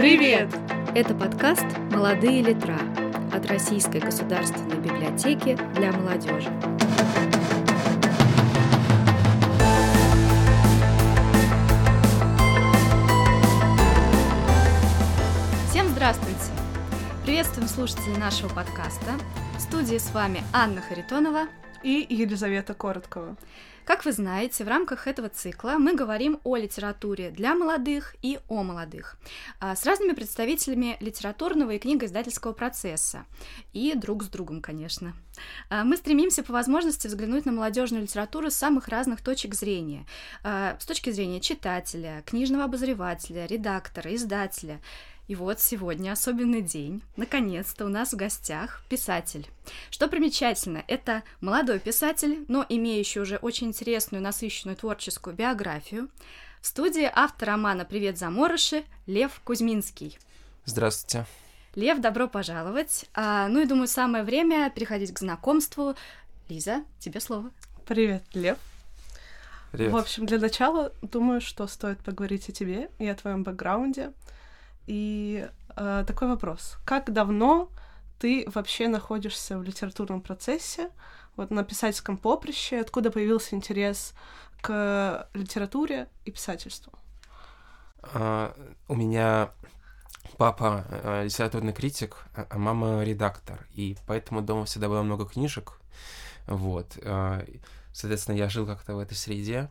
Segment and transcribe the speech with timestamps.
[0.00, 0.48] Привет!
[0.94, 2.78] Это подкаст «Молодые литра»
[3.34, 6.48] от Российской государственной библиотеки для молодежи.
[15.68, 16.50] Всем здравствуйте!
[17.26, 19.12] Приветствуем слушателей нашего подкаста.
[19.58, 21.46] В студии с вами Анна Харитонова
[21.82, 23.36] и Елизавета Короткова.
[23.90, 28.62] Как вы знаете, в рамках этого цикла мы говорим о литературе для молодых и о
[28.62, 29.16] молодых,
[29.58, 33.24] а, с разными представителями литературного и книгоиздательского процесса,
[33.72, 35.14] и друг с другом, конечно.
[35.70, 40.06] А, мы стремимся по возможности взглянуть на молодежную литературу с самых разных точек зрения,
[40.44, 44.80] а, с точки зрения читателя, книжного обозревателя, редактора, издателя,
[45.30, 47.04] и вот сегодня особенный день.
[47.14, 49.46] Наконец-то у нас в гостях писатель.
[49.88, 56.08] Что примечательно, это молодой писатель, но имеющий уже очень интересную, насыщенную творческую биографию.
[56.60, 60.18] В студии автор романа «Привет, заморыши» Лев Кузьминский.
[60.64, 61.26] Здравствуйте.
[61.76, 63.04] Лев, добро пожаловать.
[63.14, 65.94] А, ну и думаю, самое время переходить к знакомству.
[66.48, 67.52] Лиза, тебе слово.
[67.86, 68.58] Привет, Лев.
[69.70, 69.92] Привет.
[69.92, 74.10] В общем, для начала думаю, что стоит поговорить о тебе и о твоем бэкграунде.
[74.90, 76.76] И э, такой вопрос.
[76.84, 77.70] Как давно
[78.18, 80.90] ты вообще находишься в литературном процессе,
[81.36, 82.80] вот на писательском поприще?
[82.80, 84.14] Откуда появился интерес
[84.60, 86.92] к литературе и писательству?
[88.02, 89.50] Uh, у меня
[90.36, 95.74] папа uh, литературный критик, а мама редактор, и поэтому дома всегда было много книжек.
[96.48, 96.96] Вот.
[96.96, 97.60] Uh,
[97.92, 99.68] соответственно, я жил как-то в этой среде.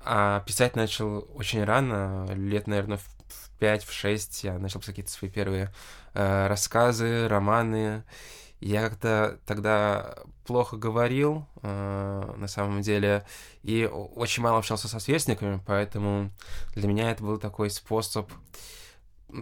[0.00, 5.30] А писать начал очень рано, лет, наверное, в в 5-6 я начал писать какие-то свои
[5.30, 5.72] первые
[6.14, 8.04] э, рассказы, романы.
[8.60, 13.26] Я как-то тогда плохо говорил, э, на самом деле,
[13.62, 16.30] и очень мало общался со сверстниками, поэтому
[16.74, 18.30] для меня это был такой способ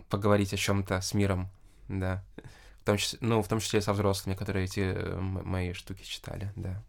[0.09, 1.49] поговорить о чем-то с миром,
[1.89, 2.25] да.
[2.81, 6.53] В том числе, ну, в том числе со взрослыми, которые эти э, мои штуки читали,
[6.57, 6.83] да.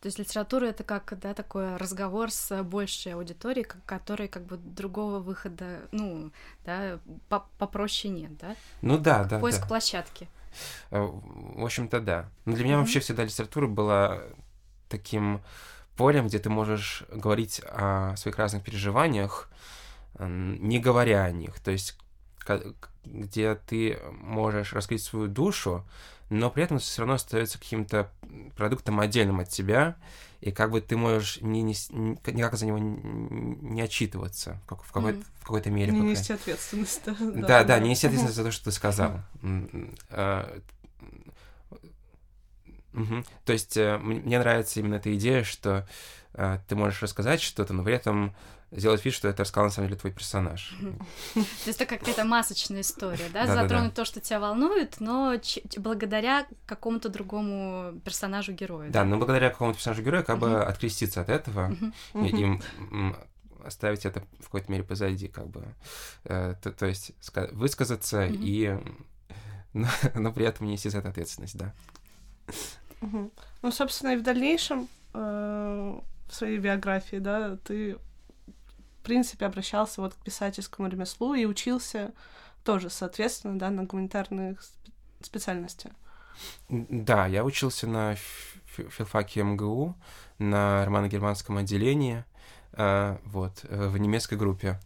[0.00, 5.18] То есть литература это как, да, такой разговор с большей аудиторией, который как бы другого
[5.18, 6.30] выхода, ну,
[6.64, 7.00] да,
[7.58, 8.54] попроще нет, да?
[8.80, 9.38] Ну да, как да.
[9.40, 9.66] Поиск да.
[9.66, 10.28] площадки.
[10.90, 12.28] Э, в общем-то, да.
[12.44, 12.78] Но для меня mm-hmm.
[12.78, 14.22] вообще всегда литература была
[14.88, 15.40] таким
[15.96, 19.50] полем, где ты можешь говорить о своих разных переживаниях,
[20.20, 21.58] не говоря о них.
[21.58, 21.98] То есть,
[23.12, 25.84] где ты можешь раскрыть свою душу,
[26.30, 28.10] но при этом все равно остается каким-то
[28.56, 29.96] продуктом отдельным от тебя,
[30.40, 35.12] и как бы ты можешь не, не, никак за него не отчитываться в, в, какой,
[35.14, 35.24] mm.
[35.40, 35.92] в какой-то мере.
[35.92, 37.02] Не нести ответственность.
[37.04, 39.20] Да, да, да, да, не нести ответственность за то, что ты сказал.
[42.94, 43.24] Угу.
[43.44, 45.86] То есть э, мне нравится именно эта идея, что
[46.34, 48.34] э, ты можешь рассказать что-то, но при этом
[48.70, 50.76] сделать вид, что это рассказал на самом деле твой персонаж.
[51.34, 53.46] То есть это какая-то масочная история, да?
[53.46, 55.34] Затронуть то, что тебя волнует, но
[55.78, 58.90] благодаря какому-то другому персонажу-герою.
[58.90, 61.74] Да, но благодаря какому-то персонажу-герою как бы откреститься от этого
[62.14, 62.58] и
[63.64, 65.64] оставить это в какой-то мере позади, как бы.
[66.24, 67.12] Э, то, есть
[67.52, 68.76] высказаться и...
[70.14, 71.74] Но, при этом нести за это ответственность, да.
[73.00, 77.98] Ну, собственно, и в дальнейшем э, в своей биографии, да, ты
[79.08, 82.12] принципе, обращался вот к писательскому ремеслу и учился
[82.62, 84.62] тоже, соответственно, да, на гуманитарных
[85.22, 85.92] специальностях.
[86.68, 88.16] Да, я учился на
[88.66, 89.96] филфаке МГУ,
[90.38, 92.24] на романо-германском отделении,
[92.72, 94.78] э, вот, э, в немецкой группе.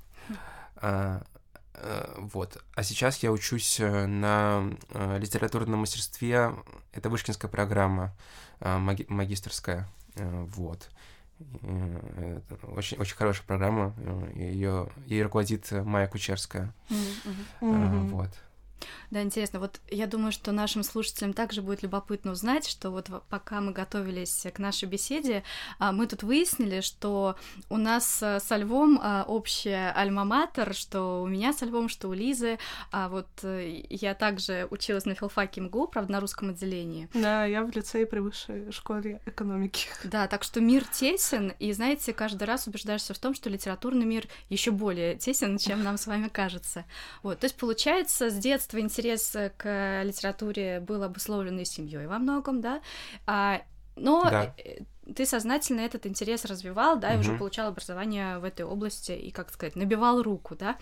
[0.81, 1.21] Э,
[2.16, 2.62] вот.
[2.77, 4.71] А сейчас я учусь на
[5.19, 6.55] литературном мастерстве.
[6.93, 8.15] Это вышкинская программа
[8.61, 9.88] маги магистрская.
[10.15, 10.91] Вот.
[12.75, 13.94] Очень, очень хорошая программа.
[14.34, 16.75] Ее, ей руководит Майя Кучерская.
[16.88, 18.08] Mm-hmm.
[18.08, 18.30] Вот.
[19.10, 19.60] Да, интересно.
[19.60, 24.47] Вот я думаю, что нашим слушателям также будет любопытно узнать, что вот пока мы готовились
[24.53, 25.43] к нашей беседе,
[25.78, 27.37] а, мы тут выяснили, что
[27.69, 32.12] у нас э, со Львом а, общая альма-матер, что у меня со Львом, что у
[32.12, 32.58] Лизы.
[32.90, 37.08] А вот э, я также училась на филфаке МГУ, правда, на русском отделении.
[37.14, 39.88] Да, я в лицее при высшей школе экономики.
[40.05, 44.26] Да, так что мир тесен, и, знаете, каждый раз убеждаешься в том, что литературный мир
[44.49, 46.84] еще более тесен, чем нам с вами кажется.
[47.23, 52.19] Вот, то есть, получается, с детства интерес э, к литературе был обусловлен и семьей во
[52.19, 52.80] многом, да,
[53.26, 53.62] а,
[53.96, 54.54] но да.
[54.58, 54.82] Э,
[55.14, 57.16] ты сознательно этот интерес развивал, да, угу.
[57.16, 60.76] и уже получал образование в этой области и, как сказать, набивал руку, да.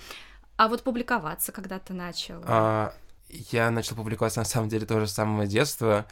[0.56, 2.42] А вот публиковаться, когда ты начал?
[2.44, 2.92] А,
[3.30, 6.06] я начал публиковаться на самом деле тоже с самого детства.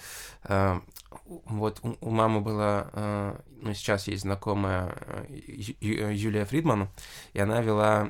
[0.44, 0.80] А,
[1.26, 4.96] вот у, у мамы была, а, ну сейчас есть знакомая
[5.80, 6.88] Юлия Фридман,
[7.34, 8.08] и она вела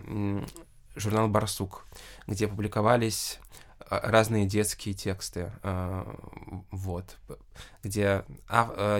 [0.98, 1.86] журнал «Барсук»,
[2.26, 3.38] где публиковались
[3.90, 5.50] разные детские тексты,
[6.70, 7.16] вот,
[7.82, 8.24] где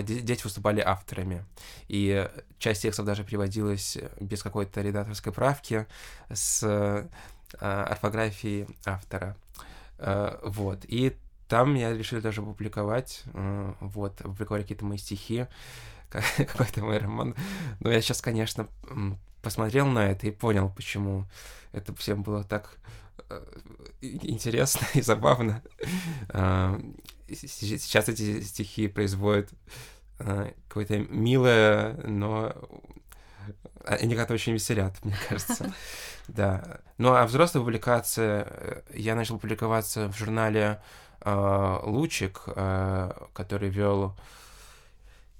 [0.03, 1.45] дети выступали авторами.
[1.87, 5.85] И часть текстов даже переводилась без какой-то редакторской правки
[6.33, 7.07] с
[7.59, 9.35] орфографией автора.
[9.97, 10.79] Вот.
[10.85, 11.15] И
[11.47, 15.45] там я решил даже публиковать, вот, опубликовали какие-то мои стихи,
[16.09, 17.35] какой-то мой роман.
[17.79, 18.67] Но я сейчас, конечно,
[19.41, 21.25] посмотрел на это и понял, почему
[21.71, 22.77] это всем было так
[23.29, 23.45] э,
[24.01, 25.61] интересно и забавно.
[26.29, 26.79] А,
[27.27, 29.49] сейчас эти стихи производят
[30.19, 32.53] э, какое-то милое, но
[33.85, 35.73] они как-то очень веселят, мне кажется.
[36.27, 36.81] Да.
[36.99, 40.79] Ну, а взрослая публикация, э, я начал публиковаться в журнале
[41.25, 42.43] «Лучик»,
[43.33, 44.15] который вел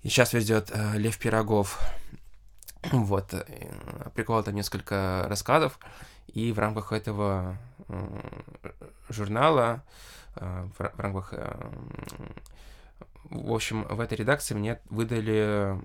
[0.01, 1.80] и сейчас ведет э, Лев Пирогов.
[2.91, 5.79] Вот, э, прикол там несколько рассказов,
[6.27, 7.57] и в рамках этого
[9.09, 9.83] журнала,
[10.35, 11.33] э, в, рамках...
[11.33, 11.57] Э,
[13.25, 15.77] в общем, в этой редакции мне выдали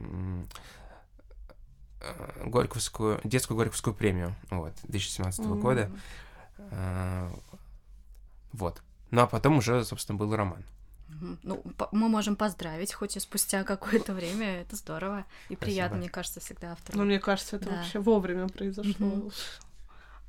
[2.45, 5.61] Горьковскую, детскую Горьковскую премию, вот, 2017 mm-hmm.
[5.61, 5.91] года.
[8.53, 8.83] Вот.
[9.11, 10.65] Ну, а потом уже, собственно, был роман.
[11.43, 11.63] Ну,
[11.93, 14.61] мы можем поздравить, хоть и спустя какое-то время.
[14.61, 16.99] Это здорово и приятно, мне кажется, всегда автору.
[16.99, 17.77] Ну, мне кажется, это да.
[17.77, 19.31] вообще вовремя произошло.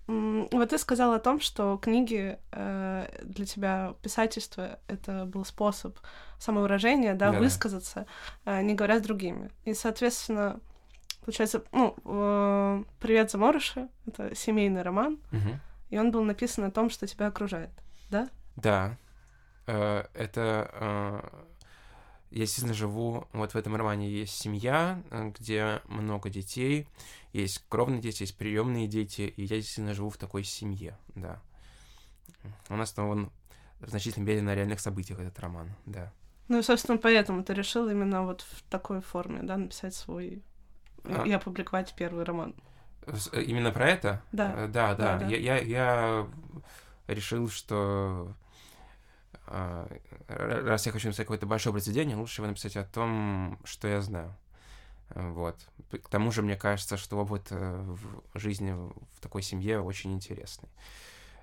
[0.07, 5.97] Вот ты сказала о том, что книги э, для тебя писательство это был способ
[6.37, 7.39] самовыражения, да, да.
[7.39, 8.05] высказаться,
[8.45, 9.49] э, не говоря с другими.
[9.63, 10.59] И, соответственно,
[11.21, 15.59] получается, ну, э, Привет, заморыши это семейный роман, угу.
[15.89, 17.71] и он был написан о том, что тебя окружает,
[18.11, 18.29] да?
[18.57, 18.97] Да.
[19.67, 21.29] Э, это э,
[22.31, 26.87] я действительно живу, вот в этом романе есть семья, э, где много детей,
[27.33, 31.41] есть кровные дети, есть приемные дети, и я действительно живу в такой семье, да.
[32.69, 33.31] У нас основан
[33.79, 36.11] в значительной мере на реальных событиях этот роман, да.
[36.47, 40.43] Ну и, собственно, поэтому ты решил именно вот в такой форме, да, написать свой
[41.03, 41.23] а...
[41.23, 42.55] и опубликовать первый роман.
[43.33, 44.21] Именно про это?
[44.31, 44.67] Да.
[44.67, 44.95] Да, да.
[44.95, 45.25] да, да.
[45.27, 46.27] Я, я, я
[47.07, 48.35] решил, что
[50.27, 54.35] раз я хочу написать какое-то большое произведение, лучше его написать о том, что я знаю.
[55.09, 55.55] Вот.
[55.91, 57.95] К тому же, мне кажется, что опыт э,
[58.33, 60.69] в жизни в такой семье очень интересный.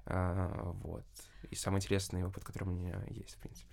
[0.06, 1.04] А, вот.
[1.50, 3.72] И самый интересный опыт, который у меня есть, в принципе.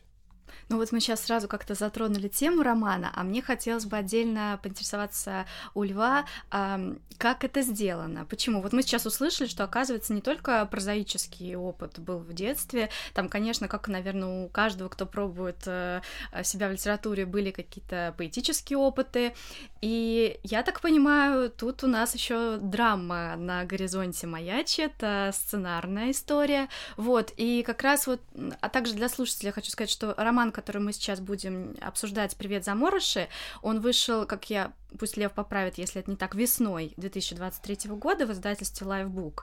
[0.69, 5.47] Ну вот мы сейчас сразу как-то затронули тему романа, а мне хотелось бы отдельно поинтересоваться
[5.73, 8.61] у Льва, э, как это сделано, почему?
[8.61, 13.67] Вот мы сейчас услышали, что, оказывается, не только прозаический опыт был в детстве, там, конечно,
[13.67, 16.01] как, наверное, у каждого, кто пробует э,
[16.43, 19.33] себя в литературе, были какие-то поэтические опыты,
[19.81, 24.93] и я так понимаю, тут у нас еще драма на горизонте маячит,
[25.33, 28.21] сценарная история, вот, и как раз вот,
[28.61, 33.29] а также для слушателей хочу сказать, что роман, который мы сейчас будем обсуждать, «Привет, заморыши»,
[33.61, 38.31] он вышел, как я пусть Лев поправит, если это не так, весной 2023 года в
[38.31, 39.41] издательстве Lifebook.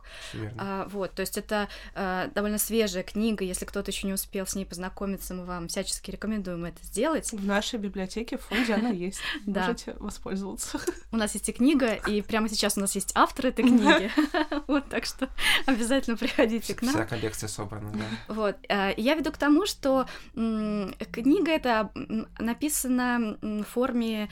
[0.58, 4.54] А, вот, то есть это а, довольно свежая книга, если кто-то еще не успел с
[4.54, 7.30] ней познакомиться, мы вам всячески рекомендуем это сделать.
[7.32, 10.80] В нашей библиотеке в фонде она есть, можете воспользоваться.
[11.12, 14.10] У нас есть и книга, и прямо сейчас у нас есть автор этой книги,
[14.66, 15.28] вот, так что
[15.66, 16.94] обязательно приходите к нам.
[16.94, 18.34] Вся коллекция собрана, да.
[18.34, 21.90] Вот, а, я веду к тому, что книга эта
[22.38, 24.28] написана в форме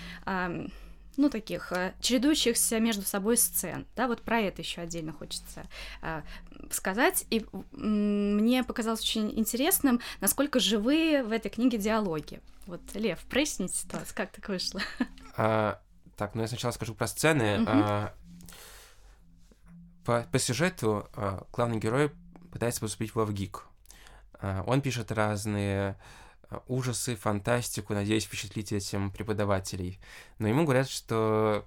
[1.16, 5.64] ну, таких э, чередующихся между собой сцен, да, вот про это еще отдельно хочется
[6.02, 6.23] э,
[6.71, 12.40] сказать, и мне показалось очень интересным, насколько живые в этой книге диалоги.
[12.66, 14.80] Вот, Лев, проясните ситуацию, как так вышло?
[15.37, 15.80] А,
[16.16, 17.62] так, ну я сначала скажу про сцены.
[17.62, 17.68] Угу.
[17.68, 18.14] А,
[20.04, 22.12] по, по сюжету а, главный герой
[22.52, 23.64] пытается поступить в ВГИК.
[24.40, 25.97] А, он пишет разные
[26.69, 29.99] ужасы, фантастику, надеюсь впечатлить этим преподавателей.
[30.39, 31.67] Но ему говорят, что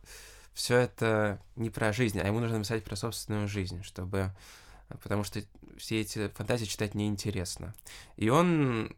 [0.53, 4.31] все это не про жизнь, а ему нужно написать про собственную жизнь, чтобы...
[5.03, 5.41] Потому что
[5.77, 7.75] все эти фантазии читать неинтересно.
[8.15, 8.95] И он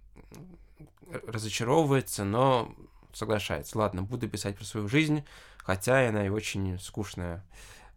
[1.26, 2.74] разочаровывается, но
[3.14, 3.78] соглашается.
[3.78, 5.26] Ладно, буду писать про свою жизнь,
[5.58, 7.44] хотя она и очень скучная.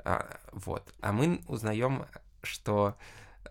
[0.05, 0.93] А, вот.
[1.01, 2.07] А мы узнаем,
[2.43, 2.97] что а,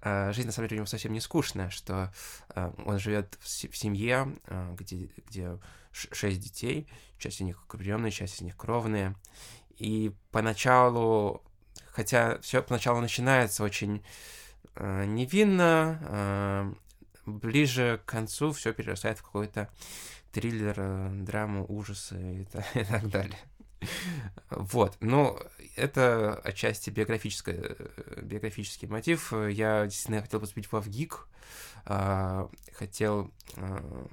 [0.03, 2.11] жизнь на самом деле у него совсем не скучная, что
[2.49, 5.59] а, он живет в семье, а, где, где
[5.91, 9.15] шесть детей, часть из них приемные, часть из них кровные.
[9.77, 11.43] И поначалу,
[11.91, 14.03] хотя все поначалу начинается очень
[14.77, 16.75] невинно,
[17.25, 19.69] ближе к концу все перерастает в какой-то
[20.31, 22.41] триллер, драму, ужасы и,
[22.79, 23.39] и так далее.
[24.49, 25.37] Вот, ну,
[25.75, 27.75] это отчасти биографическое,
[28.21, 29.33] биографический мотив.
[29.33, 31.27] Я действительно хотел поступить в ВГИК,
[31.85, 34.07] а, хотел а,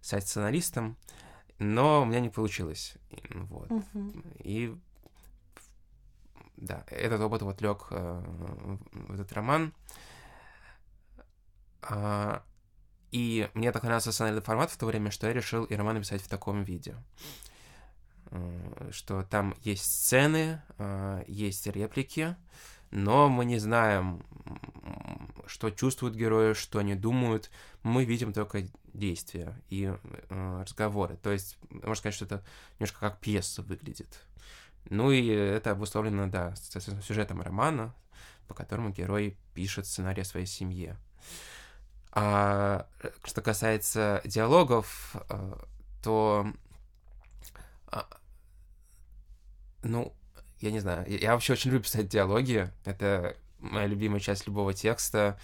[0.00, 0.96] стать сценаристом,
[1.58, 2.96] но у меня не получилось.
[3.30, 3.70] Вот.
[4.38, 4.76] И
[6.56, 8.22] да, этот опыт вот лег э,
[8.92, 9.74] в этот роман.
[11.82, 12.42] А,
[13.12, 16.22] и мне так нравился сценарный формат в то время, что я решил и роман написать
[16.22, 16.96] в таком виде.
[18.30, 22.36] Э, что там есть сцены, э, есть реплики,
[22.90, 24.24] но мы не знаем,
[25.46, 27.50] что чувствуют герои, что они думают.
[27.82, 31.16] Мы видим только действия и э, разговоры.
[31.16, 32.44] То есть, можно сказать, что это
[32.78, 34.20] немножко как пьеса выглядит.
[34.88, 36.54] Ну и это обусловлено, да,
[37.02, 37.94] сюжетом романа,
[38.46, 40.96] по которому герой пишет сценарий о своей семье.
[42.12, 42.86] А
[43.24, 45.16] что касается диалогов,
[46.02, 46.46] то
[49.82, 50.12] ну,
[50.60, 52.70] я не знаю, я вообще очень люблю писать диалоги.
[52.84, 55.38] Это моя любимая часть любого текста.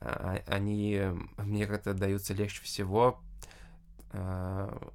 [0.00, 1.02] А, они
[1.38, 3.20] мне как-то даются легче всего.
[4.12, 4.92] А,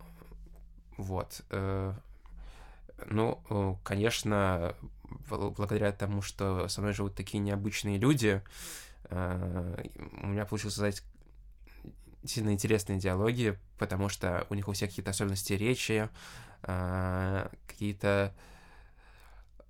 [0.97, 1.41] вот.
[1.49, 1.93] Э,
[3.07, 4.75] ну, конечно,
[5.29, 8.41] благодаря тому, что со мной живут такие необычные люди,
[9.09, 9.85] э,
[10.21, 11.03] у меня получилось создать
[12.23, 16.09] сильно интересные диалоги, потому что у них у всех какие-то особенности речи,
[16.63, 18.33] э, какие-то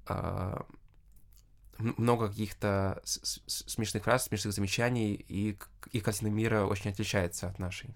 [0.08, 0.66] а,
[1.78, 5.58] много каких-то смешных фраз, смешных замечаний, и
[5.92, 7.96] их картина мира очень отличается от нашей.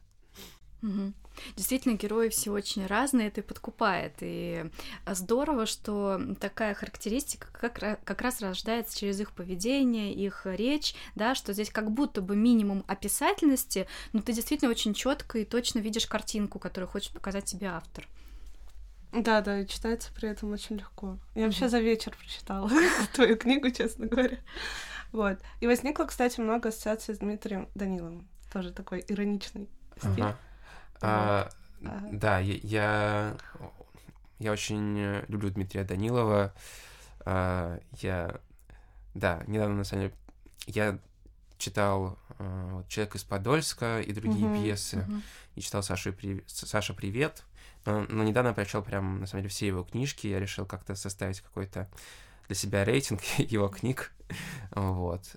[0.86, 1.14] Угу.
[1.56, 4.14] Действительно, герои все очень разные, это и подкупает.
[4.22, 4.66] И
[5.08, 11.54] здорово, что такая характеристика как, как раз рождается через их поведение, их речь, да, что
[11.54, 16.60] здесь как будто бы минимум описательности, но ты действительно очень четко и точно видишь картинку,
[16.60, 18.08] которую хочет показать тебе автор.
[19.12, 21.18] Да, да, и читается при этом очень легко.
[21.36, 21.46] Я mm-hmm.
[21.46, 22.70] вообще за вечер прочитала
[23.14, 24.40] твою книгу, честно говоря.
[25.14, 25.40] Вот.
[25.62, 28.28] И возникло, кстати, много ассоциаций с Дмитрием Даниловым.
[28.52, 30.24] Тоже такой ироничный стиль.
[30.24, 30.38] Ага.
[31.02, 31.50] А,
[31.84, 32.10] а...
[32.12, 33.38] Да, я, я,
[34.40, 36.54] я очень люблю Дмитрия Данилова.
[37.22, 38.40] А, я,
[39.14, 40.16] да, недавно, на самом деле,
[40.68, 41.00] я
[41.58, 45.22] читал uh, «Человек из Подольска» и другие uh-huh, пьесы, uh-huh.
[45.56, 46.14] и читал Сашу,
[46.48, 47.44] «Саша, привет»,
[47.86, 50.28] но, но недавно прочел прям, на самом деле, все его книжки.
[50.28, 51.88] Я решил как-то составить какой-то
[52.48, 54.12] для себя рейтинг его книг.
[54.72, 55.36] Вот.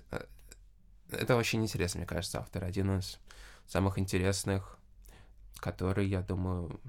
[1.11, 2.63] Это очень интересно, мне кажется, автор.
[2.63, 3.19] Один из
[3.67, 4.78] самых интересных,
[5.59, 6.79] который, я думаю...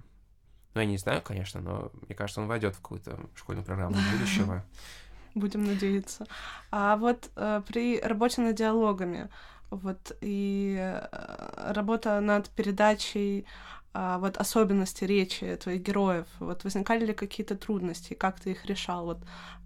[0.74, 4.64] Ну, я не знаю, конечно, но мне кажется, он войдет в какую-то школьную программу будущего.
[5.34, 6.26] Будем надеяться.
[6.70, 9.28] А вот э, при работе над диалогами,
[9.70, 13.46] вот и э, работа над передачей
[13.92, 19.04] а, вот особенности речи твоих героев, вот возникали ли какие-то трудности, как ты их решал,
[19.04, 19.18] вот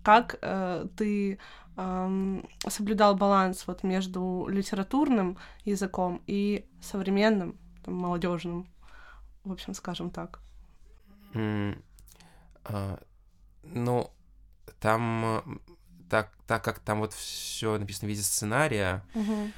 [0.03, 1.39] как э, ты
[1.77, 8.67] э, соблюдал баланс вот между литературным языком и современным, там, молодежным,
[9.45, 10.41] в общем, скажем так.
[11.33, 11.83] Mm,
[12.65, 13.03] uh,
[13.63, 14.11] ну,
[14.81, 15.61] там
[16.09, 19.53] так, так как там вот все написано в виде сценария, uh-huh.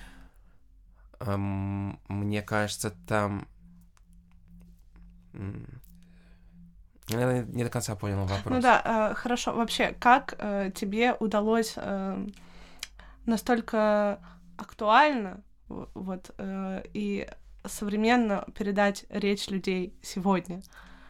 [1.20, 3.46] эм, мне кажется, там
[7.08, 8.54] я не до конца понял вопрос.
[8.54, 9.54] Ну да, э, хорошо.
[9.54, 12.26] Вообще, как э, тебе удалось э,
[13.26, 14.18] настолько
[14.56, 17.28] актуально вот э, и
[17.68, 20.56] современно передать речь людей сегодня?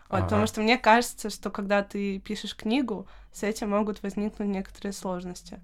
[0.08, 0.25] Вот, ага.
[0.25, 5.60] Потому что мне кажется, что когда ты пишешь книгу, с этим могут возникнуть некоторые сложности.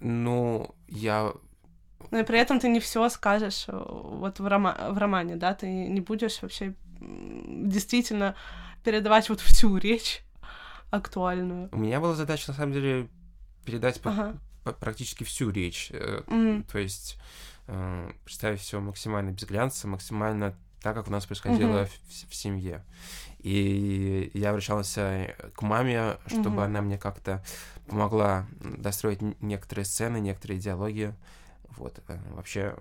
[0.00, 1.32] Ну, я
[2.10, 5.54] но и при этом ты не все скажешь э, вот в, рома- в романе, да,
[5.54, 8.34] ты не будешь вообще действительно
[8.84, 10.22] передавать вот всю речь
[10.90, 11.68] актуальную.
[11.72, 13.08] У меня была задача, на самом деле,
[13.64, 14.36] передать ага.
[14.78, 15.90] практически всю речь.
[15.90, 16.70] Mm.
[16.70, 17.18] То есть
[18.24, 22.26] представить все максимально без глянца, максимально так, как у нас происходило mm-hmm.
[22.26, 22.84] в, в семье.
[23.38, 26.64] И я обращался к маме, чтобы mm-hmm.
[26.64, 27.42] она мне как-то
[27.86, 31.14] помогла достроить некоторые сцены, некоторые диалоги.
[31.76, 32.00] Вот.
[32.08, 32.76] Э, вообще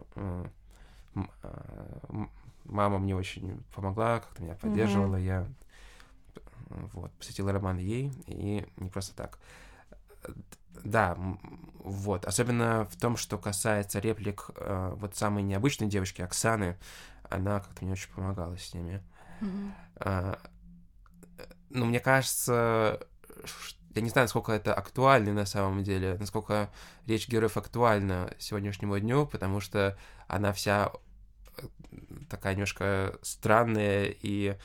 [2.65, 5.25] мама мне очень помогла, как-то меня поддерживала, mm-hmm.
[5.25, 5.47] я
[6.93, 9.37] вот, посвятил роман ей, и не просто так.
[10.83, 11.17] Да,
[11.83, 16.77] вот, особенно в том, что касается реплик э, вот самой необычной девочки, Оксаны,
[17.29, 19.01] она как-то мне очень помогала с ними.
[19.41, 19.71] Mm-hmm.
[20.01, 20.35] Э,
[21.69, 22.99] ну, мне кажется,
[23.95, 26.69] я не знаю, насколько это актуально на самом деле, насколько
[27.07, 29.97] речь героев актуальна сегодняшнему дню, потому что
[30.27, 30.91] она вся
[32.29, 34.57] такая немножко странная и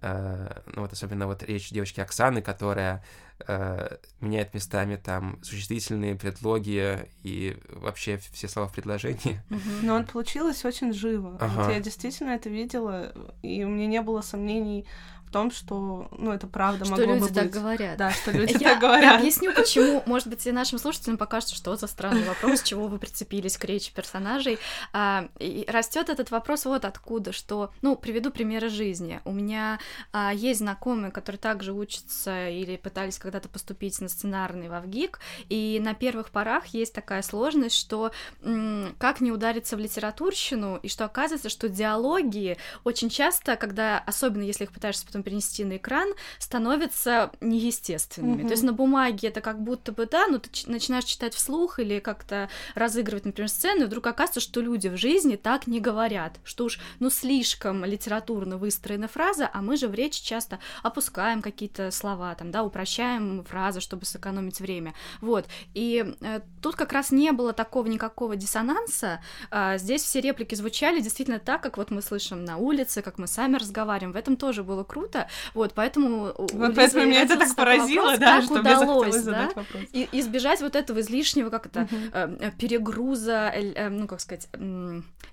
[0.00, 3.04] э, ну вот особенно вот речь девочки Оксаны, которая
[3.46, 9.40] э, меняет местами там существительные, предлоги и вообще все слова в предложении.
[9.82, 11.36] Но он получилось очень живо.
[11.40, 11.64] Ага.
[11.64, 14.86] Вот я действительно это видела, и у меня не было сомнений
[15.32, 17.54] том, что, ну, это правда Что могло люди бы так быть.
[17.54, 17.96] говорят.
[17.96, 19.20] Да, что люди Я так говорят.
[19.20, 23.56] объясню, почему, может быть, и нашим слушателям покажется, что за странный вопрос, чего вы прицепились
[23.56, 24.58] к речи персонажей.
[24.92, 25.28] А,
[25.66, 29.20] растет этот вопрос вот откуда, что, ну, приведу примеры жизни.
[29.24, 29.78] У меня
[30.12, 35.80] а, есть знакомые, которые также учатся или пытались когда-то поступить на сценарный в ВГИК, и
[35.82, 38.12] на первых порах есть такая сложность, что
[38.42, 44.42] м, как не удариться в литературщину, и что оказывается, что диалоги очень часто, когда, особенно
[44.42, 48.40] если их пытаешься потом перенести на экран, становятся неестественными.
[48.40, 48.46] Мгм.
[48.46, 51.78] То есть на бумаге это как будто бы, да, но ты ч- начинаешь читать вслух
[51.78, 56.38] или как-то разыгрывать, например, сцену, и вдруг оказывается, что люди в жизни так не говорят,
[56.44, 61.90] что уж, ну, слишком литературно выстроена фраза, а мы же в речи часто опускаем какие-то
[61.90, 64.94] слова, там, да, упрощаем фразы, чтобы сэкономить время.
[65.20, 65.46] Вот.
[65.74, 69.20] И э, тут как раз не было такого никакого диссонанса.
[69.50, 73.26] А, здесь все реплики звучали действительно так, как вот мы слышим на улице, как мы
[73.26, 74.12] сами разговариваем.
[74.12, 75.11] В этом тоже было круто.
[75.54, 76.34] Вот, поэтому...
[76.36, 79.56] Вот поэтому меня это так поразило, вопрос, да, как что мне удалось, захотелось да, задать
[79.56, 79.82] вопрос.
[79.92, 82.10] и избежать вот этого излишнего, как это, Мгм.
[82.12, 84.48] э, э, перегруза, э, э, ну, как сказать,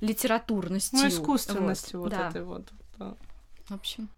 [0.02, 1.00] литературностью.
[1.00, 2.30] Ну, искусственностью вот, да.
[2.30, 2.68] этой вот.
[2.98, 3.16] да.
[3.68, 4.10] В общем,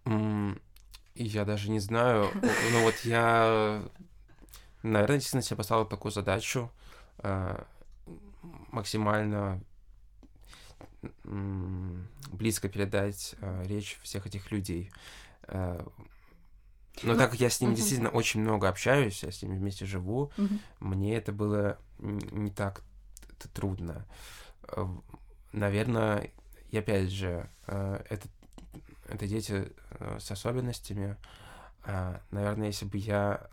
[1.16, 2.30] Я даже не знаю.
[2.72, 3.82] Ну вот я,
[4.82, 6.72] наверное, действительно себе поставил такую задачу
[8.72, 9.62] максимально
[12.32, 14.92] близко передать э, речь всех этих людей.
[15.52, 15.84] Э,
[17.04, 17.74] Но Ну, так как я с мгм.
[17.76, 20.32] действительно очень много общаюсь, я с ними вместе живу,
[20.80, 22.84] мне это было не так
[23.54, 24.06] трудно.
[24.68, 24.86] Э,
[25.54, 26.32] Наверное,
[26.70, 28.28] и опять же, э, это,
[29.10, 29.72] это дети
[30.20, 31.18] с особенностями.
[31.84, 33.50] А, Наверное, если бы я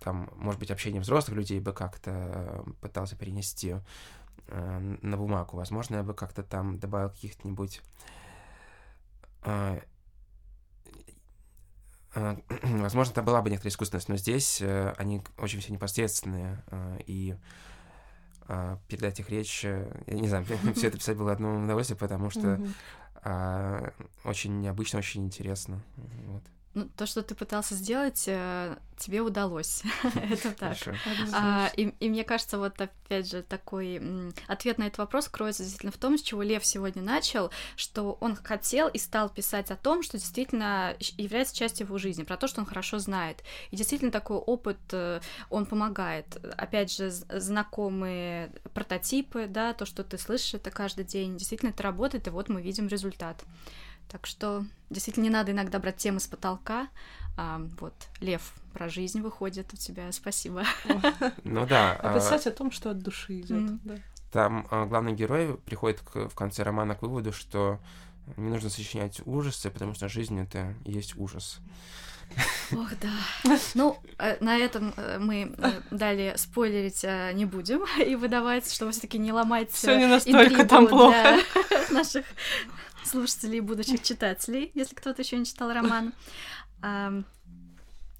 [0.00, 3.76] там, может быть, общение взрослых людей бы как-то пытался перенести
[4.48, 7.82] на бумагу, возможно, я бы как-то там добавил каких-нибудь
[12.62, 17.36] Возможно, это была бы некоторая искусственность, но здесь э, они очень все непосредственные, э, и
[18.88, 22.60] передать их речь, э, я не знаю, все это писать было одно удовольствие, потому что
[23.22, 23.92] а,
[24.24, 25.82] очень необычно, очень интересно.
[26.26, 26.42] Вот.
[26.74, 29.82] Ну, то, что ты пытался сделать, э, тебе удалось.
[30.14, 30.76] Это так.
[31.32, 34.00] А, и, и мне кажется, вот опять же такой
[34.46, 38.36] ответ на этот вопрос кроется действительно в том, с чего Лев сегодня начал, что он
[38.36, 42.60] хотел и стал писать о том, что действительно является частью его жизни, про то, что
[42.60, 43.42] он хорошо знает.
[43.72, 46.26] И действительно такой опыт, э, он помогает.
[46.56, 52.28] Опять же, знакомые прототипы, да, то, что ты слышишь это каждый день, действительно это работает,
[52.28, 53.42] и вот мы видим результат.
[54.10, 56.88] Так что действительно не надо иногда брать темы с потолка.
[57.36, 60.10] А, вот, Лев про жизнь выходит у тебя.
[60.12, 60.64] Спасибо.
[61.44, 63.70] Ну да, А а, писать о том, что от души идет.
[64.32, 67.80] Там а, главный герой приходит в конце романа к выводу, что
[68.36, 71.58] не нужно сочинять ужасы, потому что жизнь это и есть ужас.
[72.72, 73.56] Ох, да.
[73.74, 77.02] Ну, э, на этом э, мы э, далее спойлерить
[77.34, 81.40] не будем и выдавать, чтобы все таки не ломать Всё э, не настолько там плохо.
[81.68, 82.24] для наших
[83.04, 86.12] слушателей и будущих читателей, если кто-то еще не читал роман.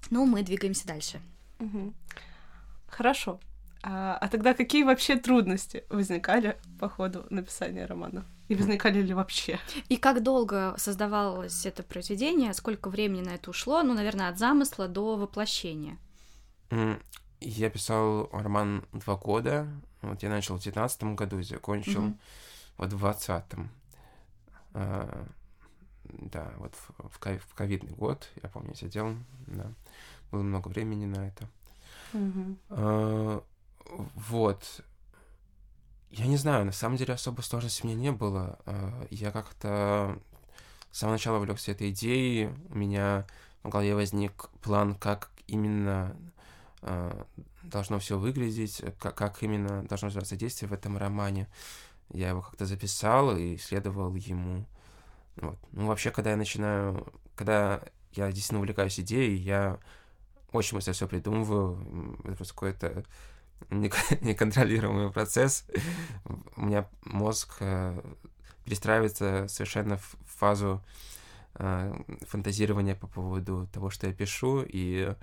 [0.09, 1.21] Ну, мы двигаемся дальше.
[2.89, 3.39] Хорошо.
[3.83, 8.25] А, а тогда какие вообще трудности возникали по ходу написания романа?
[8.47, 9.59] И возникали ли вообще?
[9.89, 13.81] И как долго создавалось это произведение, сколько времени на это ушло?
[13.81, 15.97] Ну, наверное, от замысла до воплощения.
[17.39, 19.67] Я писал роман два года.
[20.01, 22.13] Вот я начал в девятнадцатом году и закончил
[22.77, 23.71] вот в двадцатом.
[24.73, 25.25] А,
[26.05, 29.15] Да, вот в, в ковид- в ковидный год, я помню, сидел,
[29.47, 29.71] да,
[30.31, 31.47] было много времени на это.
[32.69, 33.43] А,
[34.15, 34.81] Вот.
[36.09, 38.59] Я не знаю, на самом деле особой сложности у меня не было.
[38.65, 40.19] А, Я как-то
[40.91, 42.49] с самого начала увлекся этой идеей.
[42.69, 43.25] У меня
[43.63, 46.15] в голове возник план, как именно
[46.81, 47.25] а,
[47.63, 51.47] должно все выглядеть, как, как именно должно развиваться действие в этом романе.
[52.13, 54.65] Я его как-то записал и следовал ему.
[55.37, 55.57] Вот.
[55.71, 57.81] Ну, вообще, когда я начинаю, когда
[58.13, 59.79] я действительно увлекаюсь идеей, я
[60.51, 62.17] очень быстро все придумываю.
[62.25, 63.05] Это просто какой-то
[63.69, 65.65] нек- неконтролируемый процесс.
[66.55, 68.01] У меня мозг э,
[68.65, 70.83] перестраивается совершенно в фазу
[71.55, 71.93] э,
[72.27, 75.13] фантазирования по поводу того, что я пишу, и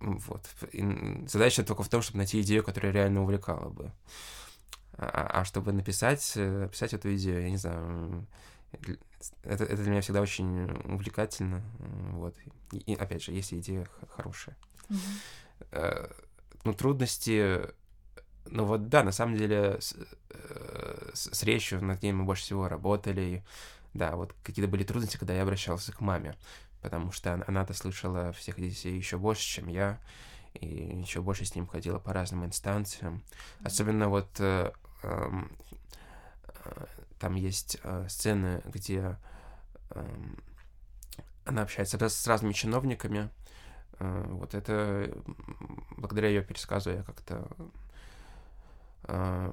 [0.00, 0.48] вот.
[0.72, 3.92] И задача только в том, чтобы найти идею, которая реально увлекала бы.
[4.98, 8.26] А, а чтобы написать, э, описать эту идею, я не знаю,
[9.42, 11.62] это, это для меня всегда очень увлекательно,
[12.12, 12.34] вот.
[12.72, 14.56] И, и опять же, если идея хорошая.
[14.88, 16.16] Mm-hmm.
[16.64, 17.72] Ну, трудности
[18.46, 19.78] ну вот да, на самом деле
[20.30, 23.44] э, с, с речью над ней мы больше всего работали.
[23.94, 26.34] Да, вот какие-то были трудности, когда я обращался к маме,
[26.80, 29.98] потому что она-то слышала всех детей еще больше, чем я,
[30.54, 33.22] и еще больше с ним ходила по разным инстанциям.
[33.64, 35.42] Особенно вот э, э,
[37.18, 39.16] там есть э, сцены, где
[39.90, 40.34] э,
[41.44, 43.30] она общается с разными чиновниками.
[43.98, 45.12] Э, вот это
[45.96, 47.48] благодаря ее пересказу я как-то
[49.04, 49.52] э,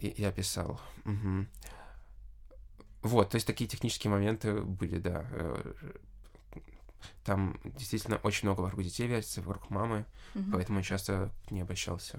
[0.00, 0.80] я писал.
[1.04, 1.46] Угу.
[3.02, 5.26] Вот, то есть такие технические моменты были, да.
[7.00, 10.52] Э, там действительно очень много вокруг детей вертится, вокруг мамы, угу.
[10.52, 12.18] поэтому я часто к ней обращался,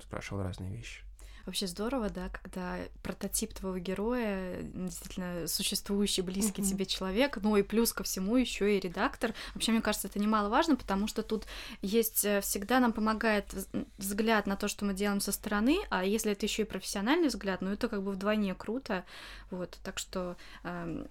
[0.00, 1.02] спрашивал разные вещи.
[1.46, 6.68] Вообще здорово, да, когда прототип твоего героя действительно существующий, близкий mm-hmm.
[6.68, 9.34] тебе человек, ну и плюс ко всему еще и редактор.
[9.54, 11.46] Вообще, мне кажется, это немаловажно, потому что тут
[11.82, 13.52] есть э, всегда нам помогает
[13.96, 17.62] взгляд на то, что мы делаем со стороны, а если это еще и профессиональный взгляд,
[17.62, 19.04] ну это как бы вдвойне круто.
[19.50, 21.08] Вот, так что эм,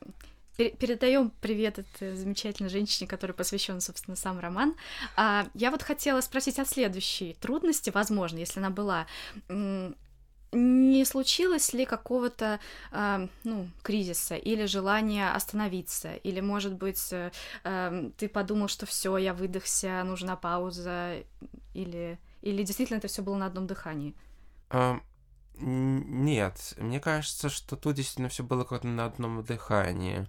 [0.68, 4.76] передаем привет этой замечательной женщине, которой посвящен, собственно, сам роман.
[5.16, 9.08] А, я вот хотела спросить о следующей трудности, возможно, если она была
[10.52, 12.60] не случилось ли какого-то,
[12.92, 17.32] э, ну, кризиса или желания остановиться, или, может быть, э,
[17.64, 21.24] э, ты подумал, что все, я выдохся, нужна пауза,
[21.76, 24.16] или, или действительно это все было на одном дыхании?
[25.60, 30.28] Нет, мне кажется, что тут действительно все было как-то на одном дыхании.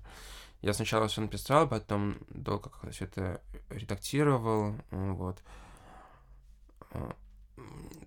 [0.60, 3.40] Я сначала все написал, потом долго как-то все это
[3.70, 5.42] редактировал, вот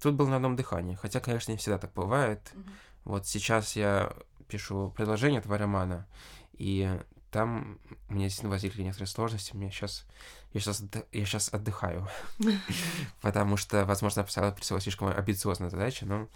[0.02, 0.96] тут был на одном дыхании.
[0.96, 2.52] Хотя, конечно, не всегда так бывает.
[2.54, 2.70] Mm-hmm.
[3.06, 4.14] Вот сейчас я
[4.48, 6.08] пишу предложение этого романа,
[6.54, 7.00] и
[7.32, 9.56] там у меня действительно возникли некоторые сложности.
[9.56, 10.06] Мне сейчас
[10.54, 12.08] я сейчас, я сейчас отдыхаю,
[13.22, 16.28] потому что, возможно, я поставила перед собой слишком амбициозную задачу, но,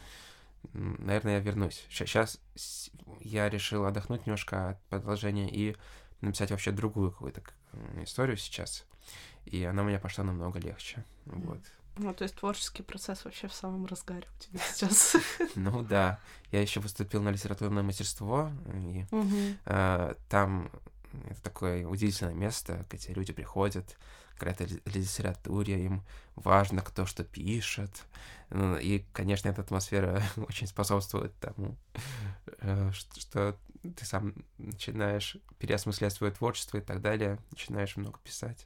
[0.74, 1.86] наверное, я вернусь.
[1.90, 2.40] Сейчас
[3.22, 5.76] я решил отдохнуть немножко от продолжения и
[6.22, 7.42] написать вообще другую какую-то
[8.04, 8.86] историю сейчас,
[9.46, 11.04] и она у меня пошла намного легче.
[11.26, 11.60] Вот.
[11.98, 15.16] Ну, то есть творческий процесс вообще в самом разгаре у тебя сейчас.
[15.56, 16.20] Ну да.
[16.52, 19.06] Я еще выступил на литературное мастерство, и
[19.66, 20.72] э, там
[21.30, 23.98] это такое удивительное место, где люди приходят,
[24.38, 26.04] говорят о литературе, им
[26.36, 28.06] важно, кто что пишет.
[28.50, 31.76] Ну, и, конечно, эта атмосфера очень способствует тому,
[32.60, 33.58] э, что
[33.96, 38.66] ты сам начинаешь переосмыслять свое творчество и так далее, начинаешь много писать.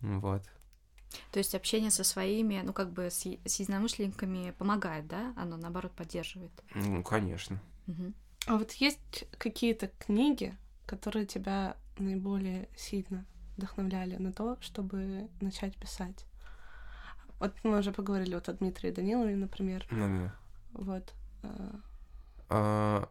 [0.00, 0.42] Вот.
[1.32, 5.32] То есть общение со своими, ну, как бы с, с единомышленниками помогает, да?
[5.36, 6.52] Оно, наоборот, поддерживает.
[6.74, 7.60] Ну, конечно.
[7.86, 8.12] Угу.
[8.46, 13.26] А вот есть какие-то книги, которые тебя наиболее сильно
[13.58, 16.24] вдохновляли на то, чтобы начать писать?
[17.38, 19.86] Вот мы уже поговорили вот о Дмитрии Данилове, например.
[19.90, 20.34] Ну, да.
[20.72, 21.14] Вот.
[21.42, 21.80] А,
[22.48, 23.08] а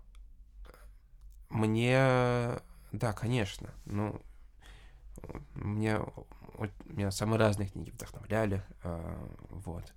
[1.50, 2.60] мне...
[2.92, 3.70] Да, конечно.
[3.86, 4.22] Ну,
[5.54, 6.00] мне
[6.86, 9.94] меня самые разные книги вдохновляли, а, вот.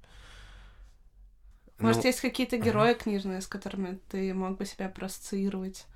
[1.78, 3.00] Может, ну, есть какие-то герои ага.
[3.00, 5.86] книжные, с которыми ты мог бы себя проассоциировать?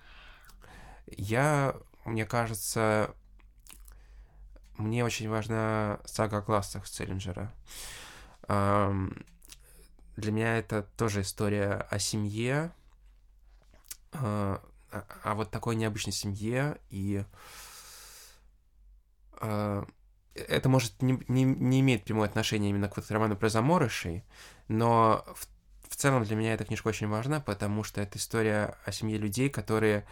[1.06, 3.14] Я, мне кажется,
[4.76, 7.52] мне очень важна сага о классах Целлинджера.
[8.48, 12.72] Для меня это тоже история о семье,
[14.12, 14.60] а,
[15.22, 17.24] о вот такой необычной семье и
[19.40, 19.84] а,
[20.34, 24.24] это, может, не, не, не имеет прямого отношения именно к вот роману про заморышей,
[24.68, 25.46] но в,
[25.90, 29.48] в целом для меня эта книжка очень важна, потому что это история о семье людей,
[29.48, 30.06] которые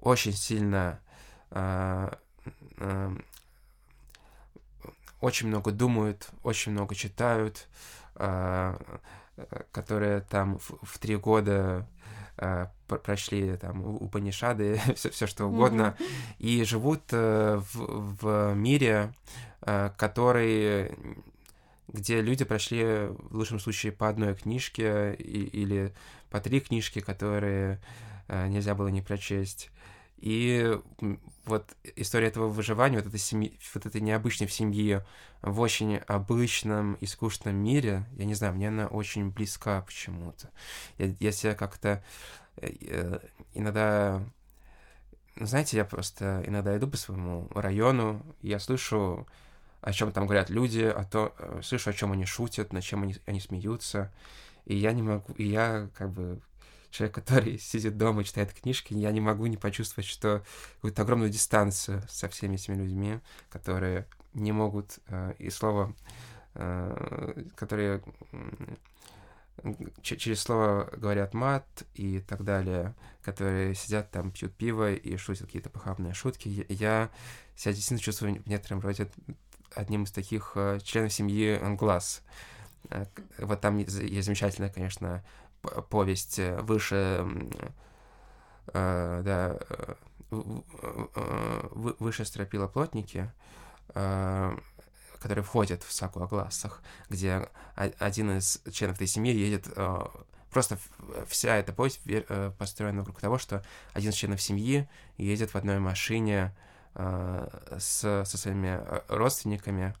[0.00, 1.00] очень сильно
[1.50, 2.10] э,
[2.78, 3.16] э,
[5.22, 7.68] очень много думают, очень много читают,
[8.16, 8.76] э,
[9.70, 11.86] которые там в, в три года
[12.36, 16.34] э, прочли там Упанишады, все, все что угодно, mm-hmm.
[16.40, 19.14] и живут э, в, в мире,
[19.62, 20.98] э, который
[21.86, 25.92] где люди прочли в лучшем случае по одной книжке и, или
[26.30, 27.80] по три книжки, которые
[28.28, 29.70] нельзя было не прочесть.
[30.22, 30.78] И
[31.46, 35.04] вот история этого выживания, вот этой, семьи, вот этой необычной в семье,
[35.42, 40.48] в очень обычном и скучном мире, я не знаю, мне она очень близка почему-то.
[40.96, 42.04] Я, я себя как-то
[42.56, 43.18] э, э,
[43.54, 44.22] иногда...
[45.40, 49.26] Знаете, я просто иногда иду по своему району, я слышу,
[49.80, 53.02] о чем там говорят люди, о то, э, слышу, о чем они шутят, над чем
[53.02, 54.12] они, они смеются,
[54.66, 56.40] и я не могу, и я как бы
[56.92, 60.44] человек, который сидит дома и читает книжки, я не могу не почувствовать, что
[60.76, 63.18] какую-то огромную дистанцию со всеми этими людьми,
[63.50, 65.94] которые не могут э, и слова,
[66.54, 68.02] э, которые
[70.02, 75.70] через слово говорят мат и так далее, которые сидят там, пьют пиво и шутят какие-то
[75.70, 76.66] похабные шутки.
[76.68, 77.10] Я
[77.56, 79.08] себя действительно чувствую в некотором роде
[79.74, 82.22] одним из таких э, членов семьи глаз.
[82.90, 83.06] Э,
[83.38, 85.24] вот там есть замечательная, конечно,
[85.90, 87.26] повесть э, выше,
[88.72, 89.58] да,
[90.30, 93.30] выше стропила плотники,
[93.88, 99.66] которые входят в саку о глазах, где один из членов этой семьи едет
[100.50, 100.78] просто
[101.26, 102.00] вся эта повесть
[102.56, 106.54] построена вокруг того, что один из членов семьи едет в одной машине
[106.94, 107.48] Э,
[107.78, 109.94] с, со своими э, родственниками,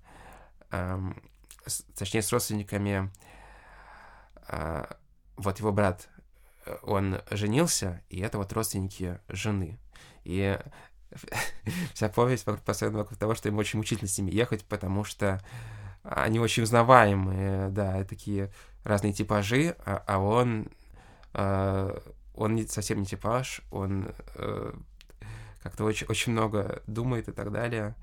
[0.72, 1.16] эм,
[1.96, 3.10] точнее, с родственниками,
[4.48, 4.84] э,
[5.36, 6.08] вот его брат,
[6.82, 9.78] он женился, и это вот родственники жены.
[10.24, 10.58] И
[11.94, 15.42] вся повесть построена вокруг того, что ему очень мучительно с ними ехать, потому что
[16.02, 18.52] они очень узнаваемые, да, такие
[18.84, 20.68] разные типажи, а, а он,
[22.34, 24.12] он не, совсем не типаж, он
[25.62, 27.94] как-то очень, очень много думает и так далее,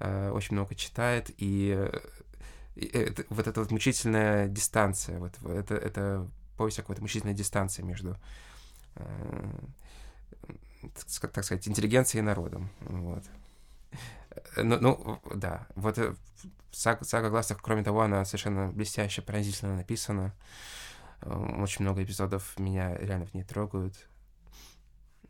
[0.00, 1.88] э, очень много читает, и,
[2.74, 8.16] и это, вот эта вот мучительная дистанция, вот это, это повесть какой-то мучительная дистанция между,
[8.96, 9.52] э,
[11.20, 13.24] так сказать, интеллигенцией и народом, вот.
[14.56, 16.14] Ну, ну да, вот э,
[16.70, 20.34] сага, сага глазах, кроме того, она совершенно блестяще, поразительно написана.
[21.22, 24.08] Очень много эпизодов меня реально в ней трогают.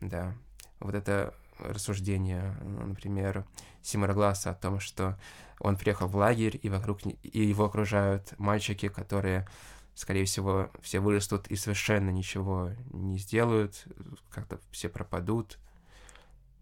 [0.01, 0.35] Да,
[0.79, 3.45] вот это рассуждения, например,
[3.81, 5.17] Симора Гласса о том, что
[5.59, 9.47] он приехал в лагерь, и вокруг и его окружают мальчики, которые,
[9.97, 13.87] скорее всего, все вырастут и совершенно ничего не сделают,
[14.29, 15.57] как-то все пропадут.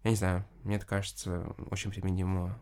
[0.04, 2.58] Я не знаю, мне это кажется очень применимо,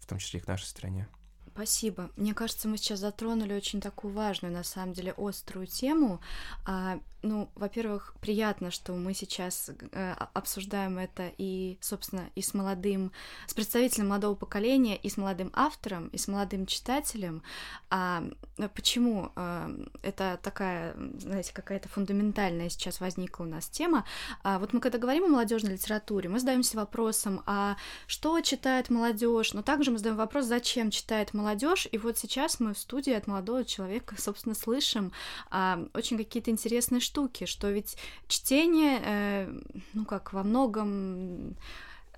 [0.00, 1.08] в том числе и к нашей стране.
[1.54, 2.10] Спасибо.
[2.16, 6.20] Мне кажется, мы сейчас затронули очень такую важную, на самом деле, острую тему.
[6.66, 13.12] А, ну, во-первых, приятно, что мы сейчас э, обсуждаем это и, собственно, и с молодым,
[13.46, 17.42] с представителем молодого поколения, и с молодым автором, и с молодым читателем.
[17.88, 18.24] А,
[18.74, 19.70] почему а,
[20.02, 24.04] это такая, знаете, какая-то фундаментальная сейчас возникла у нас тема?
[24.42, 27.76] А, вот мы когда говорим о молодежной литературе, мы задаемся вопросом, а
[28.08, 29.54] что читает молодежь?
[29.54, 31.43] Но также мы задаем вопрос, зачем читает молодежь?
[31.92, 35.12] И вот сейчас мы в студии от молодого человека, собственно, слышим
[35.50, 37.96] а, очень какие-то интересные штуки, что ведь
[38.28, 39.60] чтение, э,
[39.92, 41.56] ну как во многом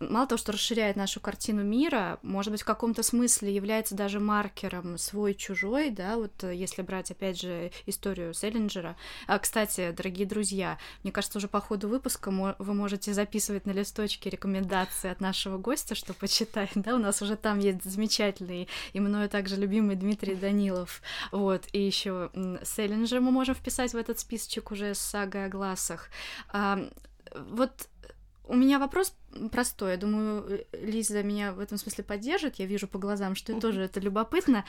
[0.00, 4.98] мало того, что расширяет нашу картину мира, может быть, в каком-то смысле является даже маркером
[4.98, 8.96] свой-чужой, да, вот э, если брать, опять же, историю Селлинджера.
[9.26, 14.30] А, кстати, дорогие друзья, мне кажется, уже по ходу выпуска вы можете записывать на листочке
[14.30, 19.28] рекомендации от нашего гостя, что почитать, да, у нас уже там есть замечательный и мною
[19.28, 22.30] также любимый Дмитрий Данилов, вот, и еще
[22.62, 26.08] Селлинджер мы можем вписать в этот списочек уже с сагой о глазах.
[26.52, 26.78] А,
[27.34, 27.88] вот
[28.46, 29.14] у меня вопрос
[29.50, 29.92] простой.
[29.92, 32.56] Я думаю, Лиза меня в этом смысле поддержит.
[32.56, 34.64] Я вижу по глазам, что тоже это любопытно.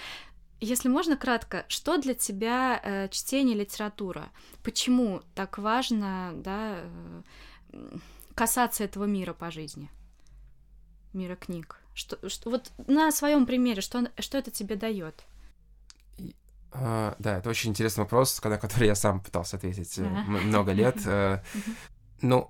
[0.60, 4.30] Если можно кратко, что для тебя э, чтение литература?
[4.64, 6.80] Почему так важно, да,
[7.72, 7.98] э,
[8.34, 9.92] касаться этого мира по жизни,
[11.14, 11.80] мира книг?
[11.94, 15.24] Что, что вот на своем примере, что что это тебе дает?
[16.72, 20.42] Uh, да, это очень интересный вопрос, на который я сам пытался ответить uh-huh.
[20.42, 20.98] много лет.
[21.06, 21.42] Uh,
[22.22, 22.50] ну,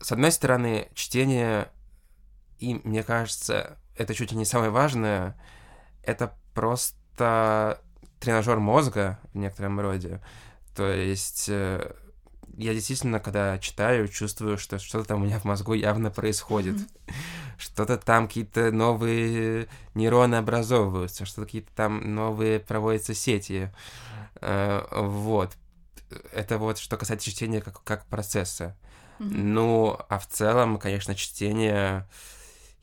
[0.00, 1.68] с одной стороны, чтение,
[2.58, 5.36] и мне кажется, это чуть ли не самое важное,
[6.02, 7.80] это просто
[8.20, 10.20] тренажер мозга в некотором роде.
[10.74, 11.94] То есть э,
[12.56, 16.76] я действительно, когда читаю, чувствую, что что-то там у меня в мозгу явно происходит.
[16.76, 17.14] Mm-hmm.
[17.58, 23.72] Что-то там какие-то новые нейроны образовываются, что-то какие-то там новые проводятся сети.
[24.40, 25.52] Э, вот.
[26.32, 28.76] Это вот что касается чтения как, как процесса.
[29.30, 32.06] Ну, а в целом, конечно, чтение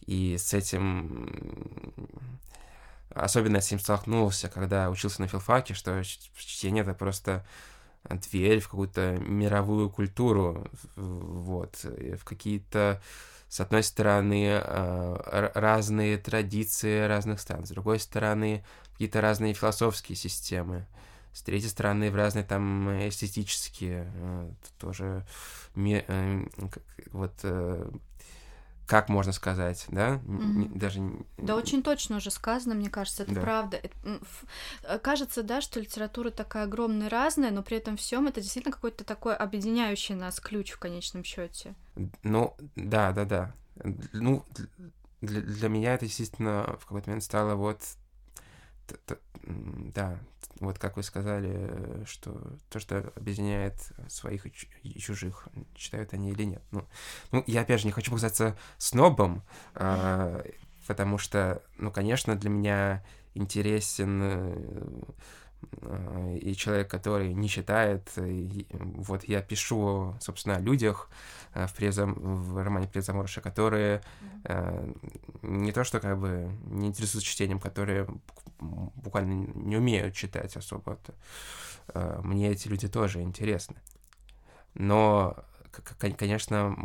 [0.05, 1.93] и с этим...
[3.13, 7.45] Особенно я с этим столкнулся, когда учился на филфаке, что чтение— это просто
[8.09, 13.01] дверь в какую-то мировую культуру, вот, в какие-то,
[13.49, 20.87] с одной стороны, а, разные традиции разных стран, с другой стороны, какие-то разные философские системы,
[21.33, 25.25] с третьей стороны, в разные там эстетические, э, тоже
[25.75, 26.45] э,
[27.11, 27.89] вот э,
[28.89, 30.77] как можно сказать, да, Мгм.
[30.77, 30.99] даже...
[31.37, 33.41] Да, очень точно уже сказано, мне кажется, это Да.
[33.41, 33.77] правда.
[33.77, 39.03] Это, Кажется, да, что литература такая огромная разная, но при этом всем это действительно какой-то
[39.03, 41.75] такой объединяющий нас ключ в конечном счете.
[42.23, 43.53] Ну, да, да, да.
[44.11, 44.43] Ну,
[45.21, 47.81] для, для меня это действительно в какой-то момент стало вот...
[49.95, 50.19] Да,
[50.59, 53.75] вот как вы сказали, э, что то, что объединяет
[54.09, 56.61] своих и чу- и чужих, читают они или нет.
[56.71, 56.85] Ну,
[57.31, 59.43] ну я опять же не хочу показаться снобом,
[59.75, 60.43] а,
[60.87, 63.03] потому что, ну, конечно, для меня
[63.35, 65.03] интересен э,
[66.41, 68.11] и человек, который не читает.
[68.15, 71.09] Вот я пишу, собственно, о людях
[71.53, 72.13] э, в, презам...
[72.13, 74.01] в романе «Привет заморыша», которые
[74.45, 74.93] э,
[75.41, 78.05] не то что как бы не интересуются чтением, которые
[78.59, 80.97] бу- буквально не умеют читать особо.
[81.93, 83.75] Э, Мне эти люди тоже интересны.
[84.73, 85.35] Но,
[86.17, 86.75] конечно,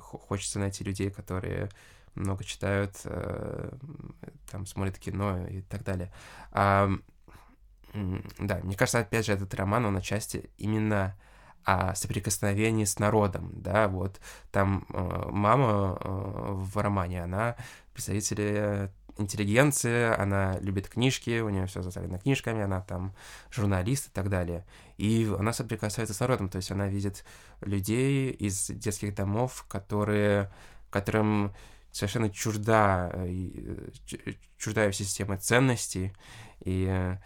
[0.00, 1.68] хочется найти людей, которые
[2.14, 3.70] много читают, э,
[4.50, 6.12] там смотрят кино и так далее.
[7.94, 11.16] А, да, мне кажется, опять же, этот роман, он отчасти именно
[11.64, 14.20] о соприкосновении с народом, да, вот
[14.50, 17.56] там э, мама э, в романе, она
[17.92, 23.14] представитель интеллигенции, она любит книжки, у нее все заставлено книжками, она там
[23.50, 24.64] журналист и так далее.
[24.96, 27.24] И она соприкасается с народом, то есть она видит
[27.60, 30.50] людей из детских домов, которые,
[30.90, 31.52] которым
[31.90, 36.12] совершенно чужда, э, э, чу- чуждая система ценностей,
[36.60, 37.18] и э, э,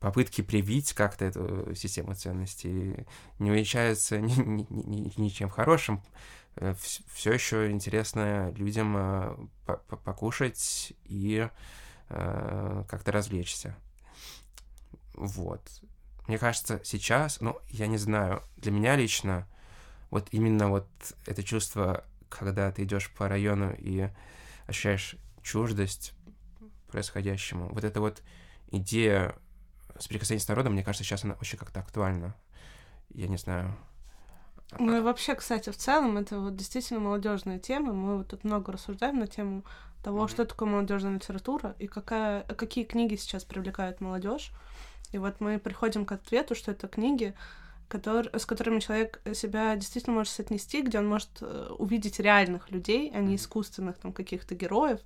[0.00, 3.06] попытки привить как-то эту систему ценностей
[3.38, 6.02] не увенчаются ни- ни- ни- ничем хорошим.
[7.12, 11.48] Все еще интересно людям э, по- по- покушать и
[12.08, 13.76] э, как-то развлечься.
[15.14, 15.60] Вот.
[16.28, 19.48] Мне кажется, сейчас, ну, я не знаю, для меня лично
[20.10, 20.88] вот именно вот
[21.26, 24.08] это чувство, когда ты идешь по району и
[24.66, 26.14] ощущаешь чуждость
[26.88, 28.22] происходящему, вот эта вот
[28.78, 29.36] идея
[29.98, 32.34] соприкосновения с народом, мне кажется, сейчас она очень как-то актуальна.
[33.10, 33.76] Я не знаю.
[34.78, 37.92] Ну и вообще, кстати, в целом это вот действительно молодежная тема.
[37.92, 39.64] Мы вот тут много рассуждаем на тему
[40.02, 40.28] того, Мгм.
[40.28, 44.50] что такое молодежная литература и какая, какие книги сейчас привлекают молодежь.
[45.12, 47.34] И вот мы приходим к ответу, что это книги,
[47.88, 53.12] котор- с которыми человек себя действительно может соотнести, где он может э, увидеть реальных людей,
[53.14, 54.98] а не искусственных там каких-то героев,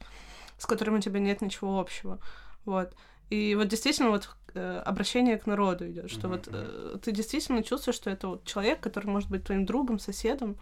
[0.56, 2.18] с которыми у тебя нет ничего общего.
[2.64, 2.94] Вот.
[3.30, 7.62] И вот действительно вот э, обращение к народу идет, что Мгм, вот э, ты действительно
[7.62, 10.56] чувствуешь, что это вот человек, который может быть твоим другом, соседом,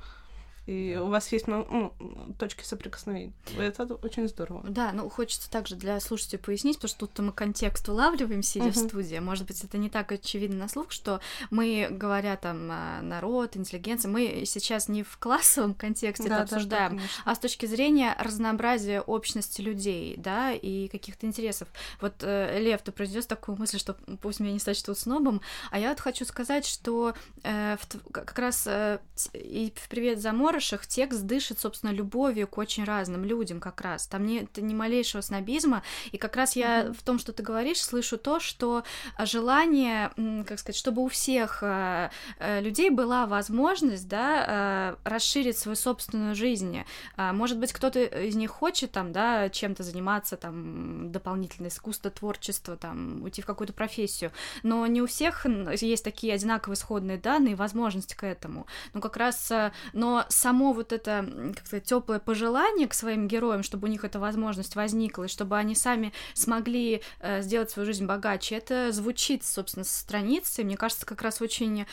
[0.67, 1.93] и у вас есть ну,
[2.39, 3.33] точки соприкосновения.
[3.57, 4.65] Это очень здорово.
[4.69, 8.77] Да, ну хочется также для слушателей пояснить, потому что тут мы контекст улавливаем, сидя в
[8.77, 8.89] Мгм.
[8.89, 9.19] студии.
[9.19, 14.11] Может быть, это не так очевидно на слух, что мы, говоря там а, народ, интеллигенция,
[14.11, 18.17] мы сейчас не в классовом контексте это Да, да, обсуждаем, да, а с точки зрения
[18.19, 21.69] разнообразия общности людей, да, и каких-то интересов.
[22.01, 25.91] Вот, э, Лев, ты произнес такую мысль, что пусть меня не сочтут снобом, а я
[25.91, 28.99] вот хочу сказать, что э, в как раз э,
[29.33, 30.21] и в «Привет,
[30.57, 34.07] заморышах» текст дышит, собственно, любовью к очень разным людям как раз.
[34.07, 36.95] Там нет ни малейшего снобизма, и как раз я Мгм.
[36.95, 38.83] в том, что ты говоришь, слышу то, что
[39.17, 40.11] а, желание,
[40.47, 46.35] как сказать, чтобы у всех э, э, людей была возможность, да, э, расширить свою собственную
[46.35, 46.85] жизнь.
[47.17, 52.77] А, Может быть, кто-то из них хочет там, да, чем-то заниматься, там, дополнительное искусство, творчество,
[52.77, 55.47] там, уйти в какую-то профессию, но не у всех
[55.81, 58.67] есть такие одинаковые исходные данные и возможности к этому.
[58.95, 59.53] Ну, как раз,
[59.93, 64.21] но само вот это, как сказать, теплое пожелание к своим героям, чтобы у них эта
[64.21, 69.83] возможность возникла, и чтобы они сами смогли э, сделать свою жизнь богаче, это звучит, собственно,
[69.85, 71.85] со страницы, и мне кажется, как раз очень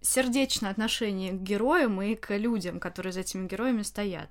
[0.00, 4.30] сердечное отношение к героям и к людям, которые за этими героями стоят.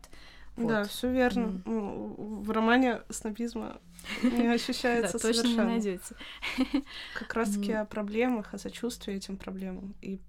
[0.56, 0.68] Вот.
[0.70, 1.62] Да, все верно.
[1.66, 3.82] Ну, В романе снобизма
[4.22, 5.66] не ощущается точно не совершенно.
[5.66, 6.16] найдете.
[7.14, 10.22] Как раз-таки о проблемах, о сочувствии этим проблемам и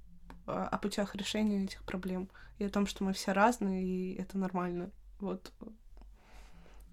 [0.47, 2.29] о путях решения этих проблем.
[2.59, 4.91] И о том, что мы все разные, и это нормально.
[5.19, 5.53] Вот,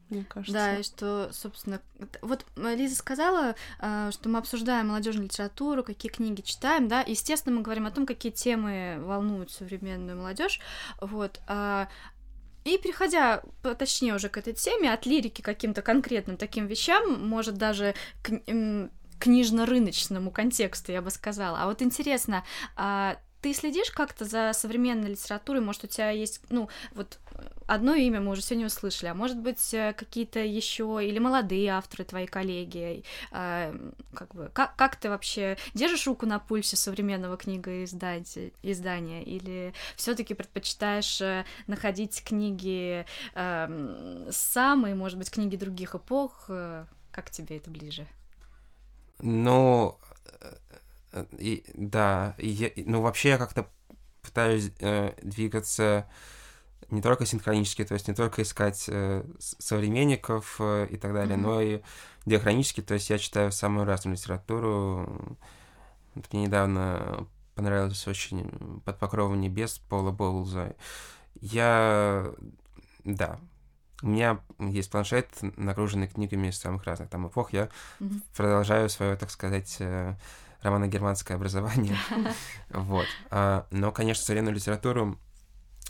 [0.09, 0.53] мне кажется.
[0.53, 1.81] Да, и что, собственно,
[2.21, 7.61] вот Лиза сказала, а, что мы обсуждаем молодежную литературу, какие книги читаем, да, естественно, мы
[7.61, 10.59] говорим о том, какие темы волнуют современную молодежь,
[10.99, 11.39] вот.
[11.47, 11.87] а,
[12.63, 17.95] И переходя, точнее, уже к этой теме, от лирики каким-то конкретным таким вещам, может даже
[18.21, 18.31] к
[19.19, 21.59] книжно-рыночному контексту, я бы сказала.
[21.61, 22.43] А вот интересно,
[22.75, 25.61] а ты следишь как-то за современной литературой?
[25.61, 27.19] Может, у тебя есть, ну, вот
[27.65, 32.03] одно имя мы уже сегодня услышали, а может быть, э, какие-то еще или молодые авторы,
[32.03, 33.03] твои коллеги?
[33.31, 33.73] А,
[34.13, 39.23] как бы, как, как ты вообще держишь руку на пульсе современного книга издания?
[39.23, 46.49] Или все-таки предпочитаешь э, находить книги э, самые, может быть, книги других эпох?
[47.11, 48.07] Как тебе это ближе?
[49.19, 49.97] Ну,
[51.37, 53.67] и, да, и я, ну вообще я как-то
[54.21, 56.07] пытаюсь э, двигаться
[56.89, 61.41] не только синхронически, то есть не только искать э, современников э, и так далее, mm-hmm.
[61.41, 61.81] но и
[62.25, 65.37] диахронически, то есть я читаю самую разную литературу.
[66.13, 70.75] Вот мне недавно понравилось очень «Под покровом небес» Пола Боулза.
[71.39, 72.31] Я...
[73.03, 73.39] Да,
[74.01, 77.53] у меня есть планшет, нагруженный книгами из самых разных там эпох.
[77.53, 78.21] Я mm-hmm.
[78.35, 80.15] продолжаю свое, так сказать, э,
[80.61, 81.97] романо-германское образование.
[82.69, 83.05] Вот.
[83.29, 85.19] А, но, конечно, современную литературу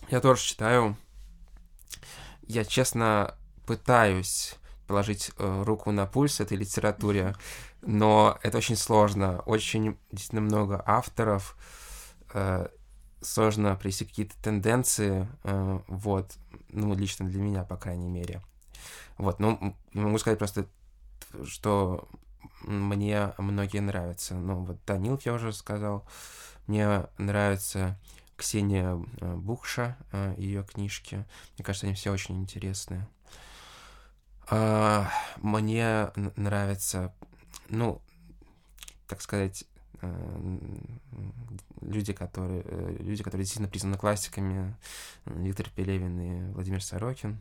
[0.10, 0.98] я тоже читаю.
[2.48, 4.56] Я, честно, пытаюсь
[4.88, 7.36] положить э, руку на пульс этой литературе,
[7.82, 9.40] но это очень сложно.
[9.46, 11.56] Очень действительно много авторов.
[12.34, 12.68] Э,
[13.22, 15.28] сложно привести какие-то тенденции.
[15.44, 16.34] Э, вот.
[16.70, 18.42] Ну, лично для меня, по крайней мере.
[19.18, 19.40] Вот.
[19.40, 20.66] Ну, могу сказать просто,
[21.46, 22.10] что
[22.64, 24.36] мне многие нравятся.
[24.36, 26.06] Ну, вот Данил, я уже сказал.
[26.68, 27.98] Мне нравится
[28.38, 31.26] Ксения э, Букша, э, ее книжки.
[31.56, 33.08] Мне кажется, они все очень интересные.
[34.50, 37.14] А, мне нравится,
[37.70, 38.02] ну,
[39.08, 39.66] так сказать,
[40.02, 40.58] э,
[41.82, 42.64] люди, которые,
[42.98, 44.76] люди, которые действительно признаны классиками,
[45.26, 47.40] Виктор Пелевин и Владимир Сорокин.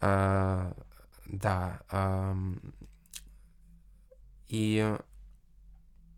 [0.00, 0.72] А,
[1.26, 1.80] да.
[4.48, 4.96] И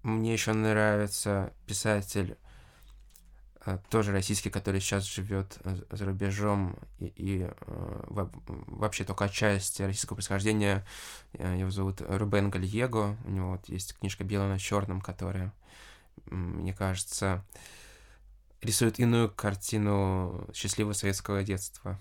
[0.02, 2.36] мне еще нравится писатель
[3.68, 9.82] Э, тоже российский, который сейчас живет э, за рубежом и, и э, вообще только отчасти
[9.82, 10.86] российского происхождения.
[11.34, 13.16] Его зовут Рубен Гальего.
[13.24, 15.52] У него вот есть книжка «Белое на черном», которая,
[16.26, 17.44] мне кажется,
[18.62, 21.98] рисует иную картину счастливого советского детства.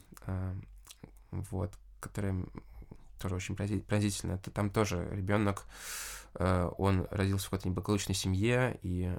[1.31, 2.45] Вот, которая
[3.17, 4.37] тоже очень пронзительная.
[4.37, 5.65] Там тоже ребенок,
[6.33, 9.11] он родился в какой-то неблагополучной семье, и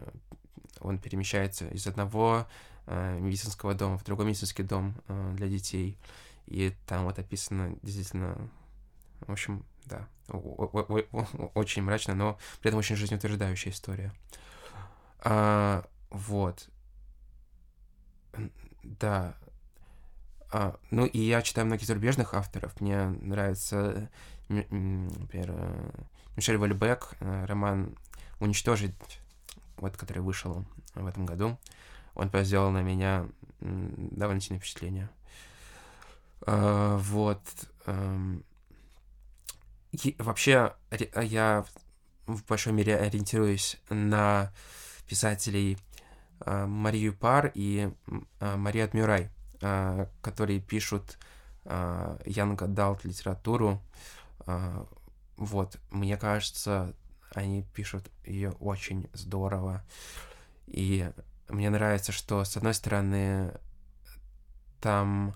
[0.81, 2.47] он перемещается из одного
[2.87, 5.99] э, медицинского дома в другой медицинский дом э, для детей.
[6.47, 8.51] И там вот описано действительно,
[9.21, 10.09] в общем, да,
[11.55, 14.13] очень мрачно, но при этом очень жизнеутверждающая история.
[15.21, 16.69] А, вот.
[18.83, 19.35] Да.
[20.51, 22.81] А, ну и я читаю многих зарубежных авторов.
[22.81, 24.11] Мне нравится,
[24.49, 25.91] например, э,
[26.37, 27.97] Мишель Вальбек, э, роман
[28.41, 28.95] «Уничтожить
[29.81, 31.59] вот, который вышел в этом году,
[32.15, 33.27] он произвел на меня
[33.61, 35.09] довольно сильное впечатление.
[36.47, 37.43] А, вот.
[37.87, 38.45] Эм,
[39.93, 40.75] и вообще,
[41.23, 41.65] я
[42.27, 44.53] в большой мере ориентируюсь на
[45.09, 45.79] писателей
[46.41, 47.91] а, Марию Пар и
[48.41, 49.31] а, Марию Адмюрай,
[49.61, 51.19] которые пишут
[51.65, 53.83] Янг Адалт литературу.
[55.37, 56.95] Вот, мне кажется,
[57.35, 59.85] они пишут ее очень здорово.
[60.67, 61.11] И
[61.49, 63.53] мне нравится, что, с одной стороны,
[64.81, 65.35] там,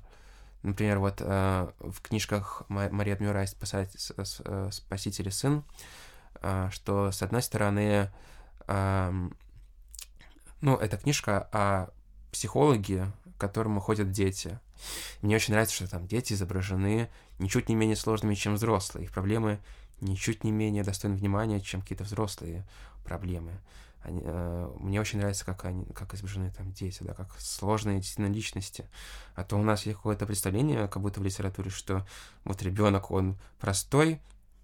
[0.62, 5.64] например, вот в книжках Мария Мюррей э, «Спаситель и сын»,
[6.70, 8.10] что, с одной стороны,
[8.66, 9.30] ну,
[10.76, 11.90] это книжка о
[12.32, 14.60] психологе, к которому ходят дети.
[15.20, 17.08] Мне очень нравится, что там дети изображены
[17.40, 19.06] ничуть не менее сложными, чем взрослые.
[19.06, 19.58] Их проблемы
[20.00, 22.64] ничуть не менее достойны внимания, чем какие-то взрослые
[23.04, 23.52] проблемы.
[24.02, 28.32] Они, э, мне очень нравится, как они, как изображены там дети, да, как сложные действительно
[28.32, 28.84] личности.
[29.34, 32.06] А то у нас есть какое-то представление, как будто в литературе, что
[32.44, 34.20] вот ребенок он простой,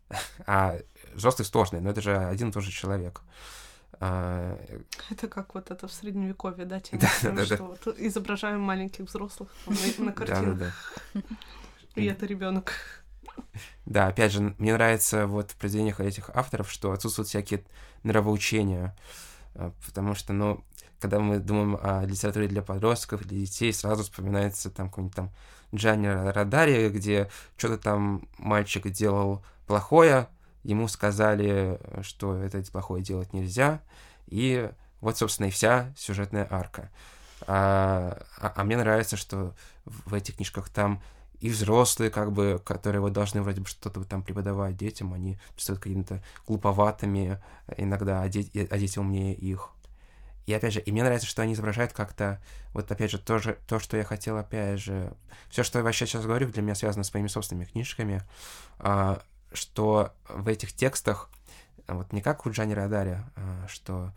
[0.47, 0.79] а
[1.14, 3.22] взрослый сложный, но это же один и тот же человек.
[4.01, 4.59] А...
[5.11, 7.65] Это как вот это в средневековье, да, тема, да, да, да, что да.
[7.65, 10.59] Вот изображаем маленьких взрослых на, на картинах.
[10.59, 10.73] Да,
[11.15, 11.21] да,
[11.95, 12.01] да.
[12.01, 12.73] И это ребенок.
[13.87, 17.65] Да, опять же, мне нравится вот в произведениях этих авторов, что отсутствуют всякие
[18.03, 18.97] нравоучения,
[19.55, 20.65] а, потому что, ну,
[21.01, 25.31] когда мы думаем о литературе для подростков, для детей, сразу вспоминается там какой-нибудь там
[25.75, 30.29] Джанни Радари, где что-то там мальчик делал плохое,
[30.63, 33.81] ему сказали, что это плохое делать нельзя,
[34.27, 36.91] и вот, собственно, и вся сюжетная арка.
[37.47, 39.55] А, а, а мне нравится, что
[39.85, 41.01] в этих книжках там
[41.41, 45.85] и взрослые, как бы, которые вот должны вроде бы что-то там преподавать детям, они представляют
[45.85, 47.41] какими-то глуповатыми
[47.77, 49.71] иногда, а, дети, а дети умнее их.
[50.47, 52.43] и опять же, и мне нравится, что они изображают как-то,
[52.73, 55.15] вот опять же, тоже то, что я хотел, опять же,
[55.49, 58.23] все, что я вообще сейчас говорю, для меня связано с моими собственными книжками,
[58.79, 59.23] а,
[59.53, 61.31] что в этих текстах,
[61.87, 64.13] вот не как у Джани Радари, а, что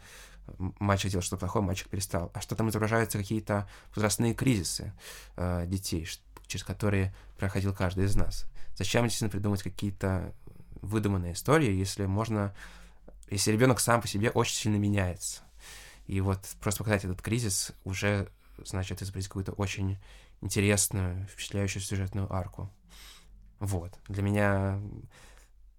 [0.58, 4.94] мальчик делал что-то плохое, мальчик перестал, а что там изображаются какие-то возрастные кризисы
[5.38, 6.08] а, детей,
[6.48, 8.46] через которые проходил каждый из нас.
[8.76, 10.34] Зачем действительно придумать какие-то
[10.82, 12.54] выдуманные истории, если можно,
[13.30, 15.42] если ребенок сам по себе очень сильно меняется.
[16.08, 18.30] И вот просто показать этот кризис уже
[18.66, 19.98] значит изобразить какую-то очень
[20.42, 22.70] интересную, впечатляющую сюжетную арку.
[23.62, 23.94] Вот.
[24.08, 24.82] Для меня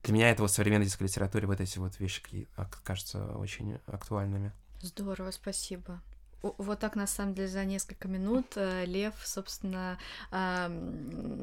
[0.05, 2.49] для меня это вот в современной детской литературе вот эти вот вещи
[2.85, 4.53] кажутся очень актуальными.
[4.81, 6.01] Здорово, спасибо.
[6.43, 9.97] Вот так, на самом деле, за несколько минут э, Лев, собственно,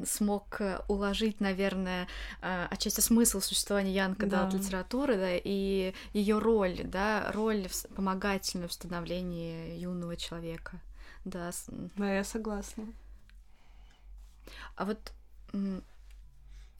[0.06, 2.06] смог уложить, наверное,
[2.42, 4.44] э, отчасти смысл существования Янка да.
[4.44, 7.66] Да, литературы, да, и ее роль, да, роль
[7.96, 10.80] помогательную в становлении юного человека.
[11.24, 12.84] Да, да я согласна.
[14.76, 15.12] А вот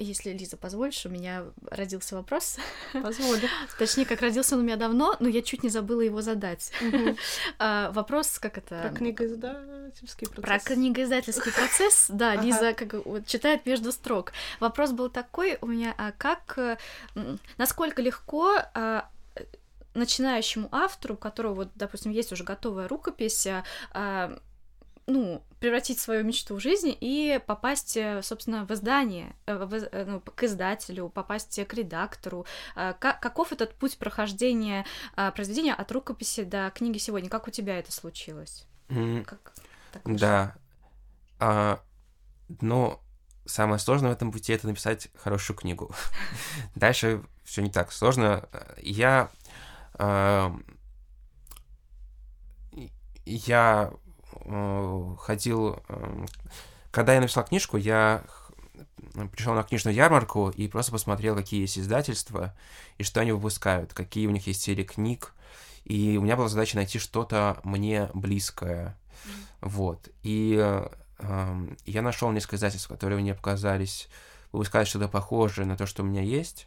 [0.04, 2.56] если, Лиза, позволишь, у меня родился вопрос.
[2.92, 3.48] Позволю.
[3.78, 6.72] Точнее, как родился он у меня давно, но я чуть не забыла его задать.
[7.58, 8.80] А, вопрос, как это...
[8.88, 10.44] Про книгоиздательский процесс.
[10.64, 12.94] Про книгоиздательский процесс, да, Лиза как
[13.26, 14.32] читает между строк.
[14.60, 16.78] Вопрос был такой у меня, а как,
[17.58, 19.08] насколько легко а,
[19.94, 23.46] начинающему автору, у которого, вот, допустим, есть уже готовая рукопись,
[25.06, 30.04] ну, превратить свою мечту в жизнь и попасть, э, собственно, в издание, э, в, э,
[30.04, 32.46] ну, к издателю, попасть к редактору.
[32.74, 34.86] Как, каков этот путь прохождения
[35.34, 37.28] произведения от рукописи до книги сегодня?
[37.28, 38.66] Как у тебя это случилось?
[38.88, 39.52] Mm, как,
[40.04, 40.56] да.
[41.38, 41.80] А,
[42.60, 43.00] но
[43.46, 45.94] самое сложное в этом пути это написать хорошую книгу.
[46.74, 48.48] Дальше все не так сложно.
[48.78, 49.30] Я
[53.26, 54.09] я Э,
[55.18, 55.82] ходил...
[55.88, 56.26] Э,
[56.90, 58.24] когда я написал книжку, я
[59.32, 62.54] пришел на книжную ярмарку и просто посмотрел, какие есть издательства
[62.98, 65.34] и что они выпускают, какие у них есть серии книг.
[65.84, 68.96] И у меня была задача найти что-то мне близкое.
[69.60, 70.08] Вот.
[70.22, 70.88] И э,
[71.86, 74.08] я нашел несколько издательств, которые мне показались
[74.52, 76.66] выпускать что-то похожее на то, что у меня есть.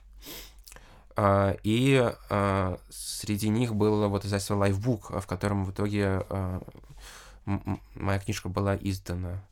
[1.16, 6.68] Uh, и uh, среди них было вот издательство Lifebook, в котором в итоге uh,
[7.46, 9.44] моя книжка была издана.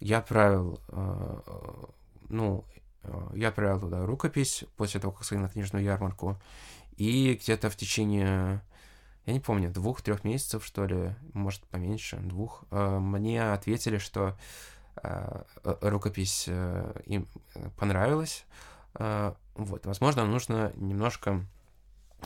[0.00, 1.40] Я отправил, э,
[2.28, 2.64] ну,
[3.02, 6.38] э, я отправил туда рукопись после того, как сходил на книжную ярмарку.
[6.96, 8.62] И где-то в течение,
[9.26, 14.36] я не помню, двух-трех месяцев, что ли, может, поменьше, двух, э, мне ответили, что
[15.80, 17.26] рукопись им
[17.76, 18.44] понравилась.
[18.94, 21.44] Вот, возможно, нужно немножко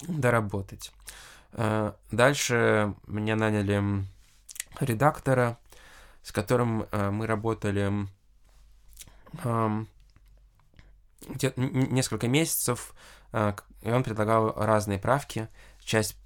[0.06, 0.92] доработать.
[2.12, 4.04] Дальше меня наняли
[4.80, 5.58] редактора,
[6.22, 8.06] с которым э, мы работали
[9.44, 9.84] э,
[11.56, 12.94] несколько месяцев,
[13.32, 15.48] э, и он предлагал разные правки.
[15.80, 16.16] Часть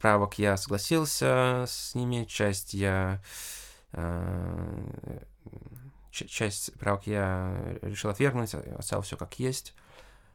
[0.00, 3.22] правок я согласился с ними, часть я
[3.92, 5.20] э,
[6.10, 9.74] часть правок я решил отвергнуть, оставил все как есть.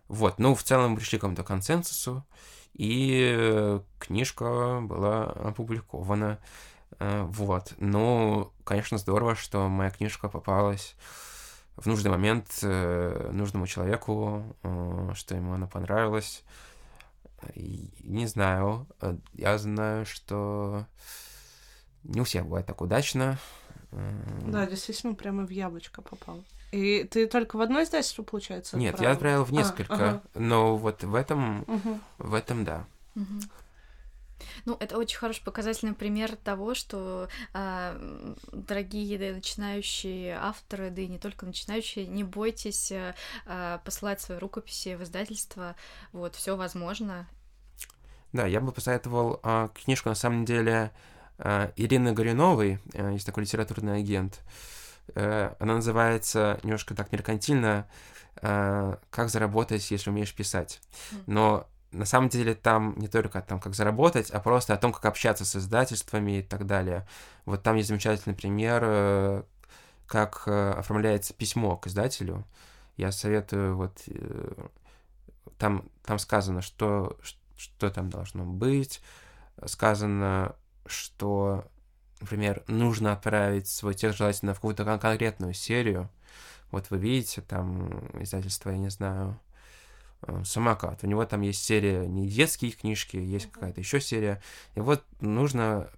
[0.07, 2.25] Вот, ну, в целом мы пришли к какому-то консенсусу,
[2.73, 6.39] и книжка была опубликована.
[6.99, 7.73] Э, вот.
[7.77, 10.95] Ну, конечно, здорово, что моя книжка попалась
[11.75, 16.43] в нужный момент э, нужному человеку, э, что ему она понравилась.
[17.55, 18.87] не знаю,
[19.33, 20.85] я знаю, что
[22.03, 23.37] не у всех бывает так удачно.
[23.91, 26.43] Да, действительно, прямо в яблочко попал.
[26.71, 28.77] И ты только в одно издательство, получается?
[28.77, 29.09] Нет, отправил?
[29.09, 30.21] я отправил в а, несколько, а, ага.
[30.33, 31.99] но вот в этом, угу.
[32.17, 32.85] в этом да.
[33.15, 33.41] Угу.
[34.65, 41.07] Ну, это очень хороший показательный пример того, что э, дорогие да, начинающие авторы, да и
[41.07, 43.13] не только начинающие, не бойтесь э,
[43.83, 45.75] посылать свои рукописи в издательство.
[46.11, 47.27] Вот, все возможно.
[48.33, 50.91] Да, я бы посоветовал э, книжку, на самом деле,
[51.37, 54.41] э, Ирины Горюновой, э, есть такой литературный агент.
[55.13, 57.87] Э, она называется немножко так меркантильно
[58.41, 60.81] э, «Как заработать, если умеешь писать».
[61.27, 65.05] Но на самом деле там не только там, как заработать, а просто о том, как
[65.05, 67.07] общаться с издательствами и так далее.
[67.45, 69.43] Вот там есть замечательный пример, э,
[70.05, 72.45] как э, оформляется письмо к издателю.
[72.97, 74.67] Я советую, вот э,
[75.57, 77.17] там, там сказано, что,
[77.57, 79.01] что там должно быть,
[79.65, 81.65] сказано, что,
[82.19, 86.09] например, нужно отправить свой текст желательно в какую-то конкретную серию.
[86.71, 87.89] Вот вы видите, там
[88.21, 89.39] издательство, я не знаю,
[90.43, 91.03] самокат.
[91.03, 94.41] У него там есть серия не детские книжки, есть какая-то еще серия.
[94.75, 95.89] И вот нужно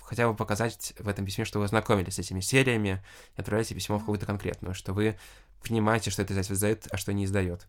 [0.00, 3.02] хотя бы показать в этом письме, что вы ознакомились с этими сериями,
[3.36, 5.18] и отправляете письмо в какую-то конкретную, что вы
[5.62, 7.66] понимаете, что это издательство издает, а что не издает.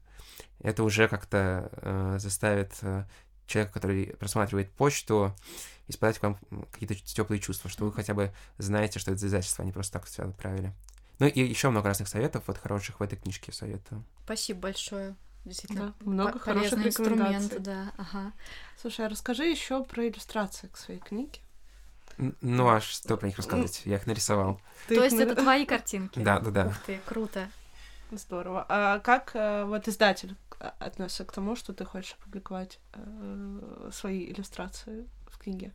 [0.60, 3.06] Это уже как-то э, заставит э,
[3.48, 5.36] человека, который просматривает почту,
[5.88, 6.38] испытать к вам
[6.72, 10.06] какие-то теплые чувства, что вы хотя бы знаете, что это издательство, а не просто так
[10.06, 10.74] все отправили.
[11.20, 14.04] Ну и еще много разных советов, вот хороших в этой книжке советую.
[14.26, 15.16] Спасибо большое.
[15.48, 17.93] Действительно, да, много хороших инструментов, да.
[17.98, 18.34] Ага.
[18.80, 21.39] Слушай, а расскажи еще про иллюстрации к своей книге.
[22.41, 23.84] Ну а что про них рассказать?
[23.86, 24.60] Я их нарисовал.
[24.88, 25.28] Ты То есть нар...
[25.28, 26.20] это твои картинки?
[26.20, 26.68] Да, да, да.
[26.68, 27.50] Ух ты, круто.
[28.12, 28.66] Здорово.
[28.68, 35.08] А как э, вот издатель относится к тому, что ты хочешь опубликовать э, свои иллюстрации
[35.30, 35.74] в книге?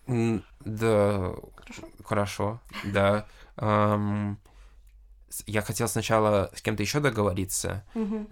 [0.61, 1.89] Да, хорошо.
[2.05, 3.27] Хорошо, да.
[3.57, 4.37] Um,
[5.47, 7.85] я хотел сначала с кем-то еще договориться,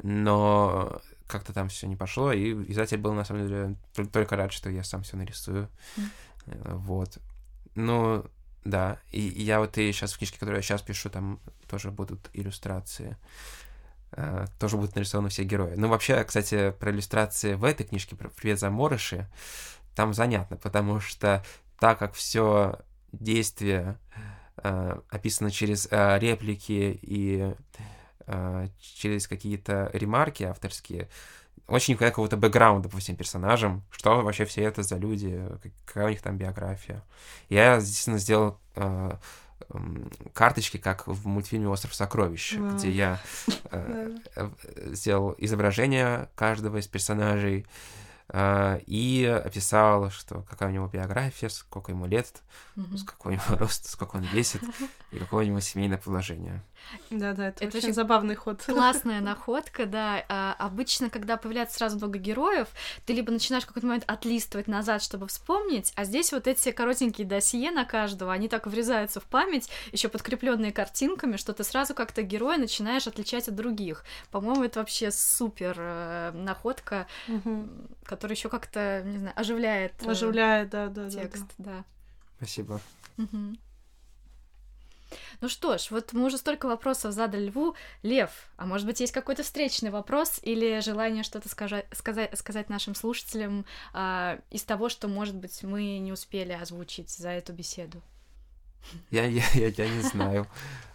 [0.03, 1.01] но
[1.31, 3.77] как-то там все не пошло, и издатель был на самом деле
[4.13, 5.69] только рад, что я сам все нарисую.
[6.47, 7.19] Вот.
[7.75, 8.25] Ну,
[8.65, 8.99] да.
[9.13, 13.17] И, я вот и сейчас в книжке, которую я сейчас пишу, там тоже будут иллюстрации.
[14.13, 15.75] Uh, тоже будут нарисованы все герои.
[15.77, 19.31] Ну, вообще, кстати, про иллюстрации в этой книжке, про «Привет, заморыши»,
[19.95, 21.45] там занятно, потому что
[21.79, 22.81] так как все
[23.13, 23.99] действие
[24.57, 27.55] uh, описано через uh, реплики и
[28.81, 31.09] через какие-то ремарки авторские,
[31.71, 35.41] очень какого-то бэкграунда по всем персонажам, что вообще все это за люди,
[35.87, 37.03] какая у них там биография.
[37.49, 39.13] Я, естественно, сделал э,
[39.69, 39.79] э,
[40.35, 42.77] карточки, как в мультфильме «Остров сокровищ», wow.
[42.77, 43.21] где я
[43.71, 44.19] э,
[44.87, 47.67] сделал изображение каждого из персонажей,
[48.33, 52.43] а, и описал, что какая у него биография, сколько ему лет,
[52.77, 52.97] mm-hmm.
[52.97, 54.63] с какой у него рост, сколько он весит
[55.11, 56.63] и какое у него семейное положение.
[57.11, 58.63] Да-да, это, это очень забавный ход.
[58.65, 60.25] Классная находка, да.
[60.29, 62.69] А, обычно, когда появляется сразу много героев,
[63.07, 67.27] ты либо начинаешь в какой-то момент отлистывать назад, чтобы вспомнить, а здесь вот эти коротенькие
[67.27, 72.23] досье на каждого, они так врезаются в память, еще подкрепленные картинками, что ты сразу как-то
[72.23, 74.05] героя начинаешь отличать от других.
[74.31, 77.69] По-моему, это вообще супер э, находка, угу.
[78.05, 79.93] которая еще как-то, не знаю, оживляет.
[80.03, 81.71] Э, оживляет, да, да, текст, да.
[81.71, 81.85] да.
[82.39, 82.81] Спасибо.
[83.19, 83.57] Угу.
[85.41, 87.75] Ну что ж, вот мы уже столько вопросов задали Льву.
[88.03, 92.95] Лев, а может быть, есть какой-то встречный вопрос или желание что-то сказать, сказать, сказать нашим
[92.95, 98.01] слушателям а, из того, что, может быть, мы не успели озвучить за эту беседу?
[99.11, 100.47] Я, я, я, я не знаю.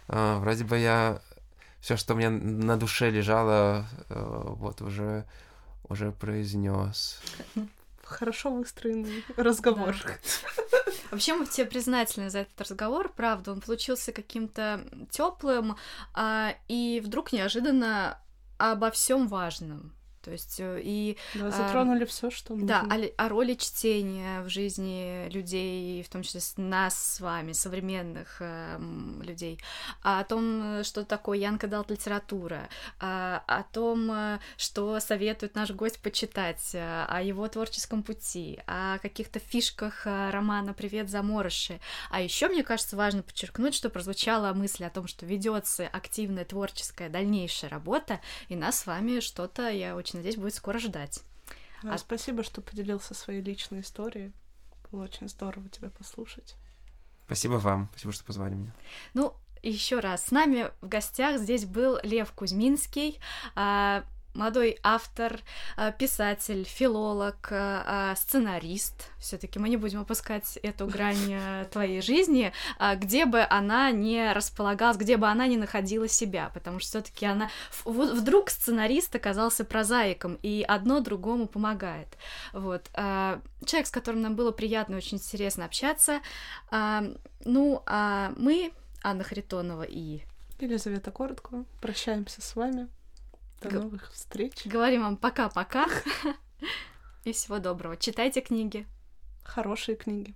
[0.08, 1.20] А, вроде бы я
[1.80, 5.24] все, что у меня на душе лежало, э, вот уже
[5.88, 7.20] уже произнес.
[8.06, 9.96] Хорошо выстроенный разговор.
[10.04, 10.14] Да.
[11.10, 15.76] Вообще мы тебе признательны за этот разговор, правда, он получился каким-то теплым
[16.14, 18.20] а, и вдруг неожиданно
[18.58, 19.95] обо всем важном.
[20.26, 21.16] То есть э, и...
[21.34, 22.66] Да, затронули а, все, что нужно.
[22.66, 28.38] Да, о, о роли чтения в жизни людей, в том числе нас с вами, современных
[28.40, 28.76] э,
[29.22, 29.60] людей,
[30.02, 32.68] о том, что такое Янка Далт литература,
[32.98, 38.98] о, о том, э, что советует наш гость почитать, э, о его творческом пути, о
[38.98, 41.78] каких-то фишках романа «Привет, заморыши».
[42.10, 47.08] А еще мне кажется важно подчеркнуть, что прозвучала мысль о том, что ведется активная творческая
[47.08, 48.18] дальнейшая работа,
[48.48, 51.22] и нас с вами что-то, я очень надеюсь, будет скоро ждать.
[51.82, 51.98] Да, а...
[51.98, 54.32] Спасибо, что поделился своей личной историей.
[54.90, 56.56] Было очень здорово тебя послушать.
[57.26, 57.88] Спасибо вам.
[57.92, 58.72] Спасибо, что позвали меня.
[59.14, 63.18] Ну, еще раз, с нами в гостях здесь был Лев Кузьминский,
[63.54, 64.04] а,
[64.36, 65.40] молодой автор,
[65.76, 69.10] э, писатель, филолог, э, э, сценарист.
[69.18, 72.52] Все-таки мы не будем опускать эту грань твоей жизни,
[72.96, 77.50] где бы она не располагалась, где бы она не находила себя, потому что все-таки она
[77.84, 82.08] вдруг сценарист оказался прозаиком, и одно другому помогает.
[82.52, 86.20] Вот человек, с которым нам было приятно, очень интересно общаться.
[87.44, 88.72] Ну, а мы
[89.02, 90.20] Анна Харитонова и
[90.60, 91.64] Елизавета Коротко.
[91.80, 92.88] Прощаемся с вами.
[93.60, 94.66] До Г- новых встреч.
[94.66, 95.86] Говорим вам пока-пока.
[97.24, 97.96] И всего доброго.
[97.96, 98.86] Читайте книги.
[99.44, 100.34] Хорошие книги.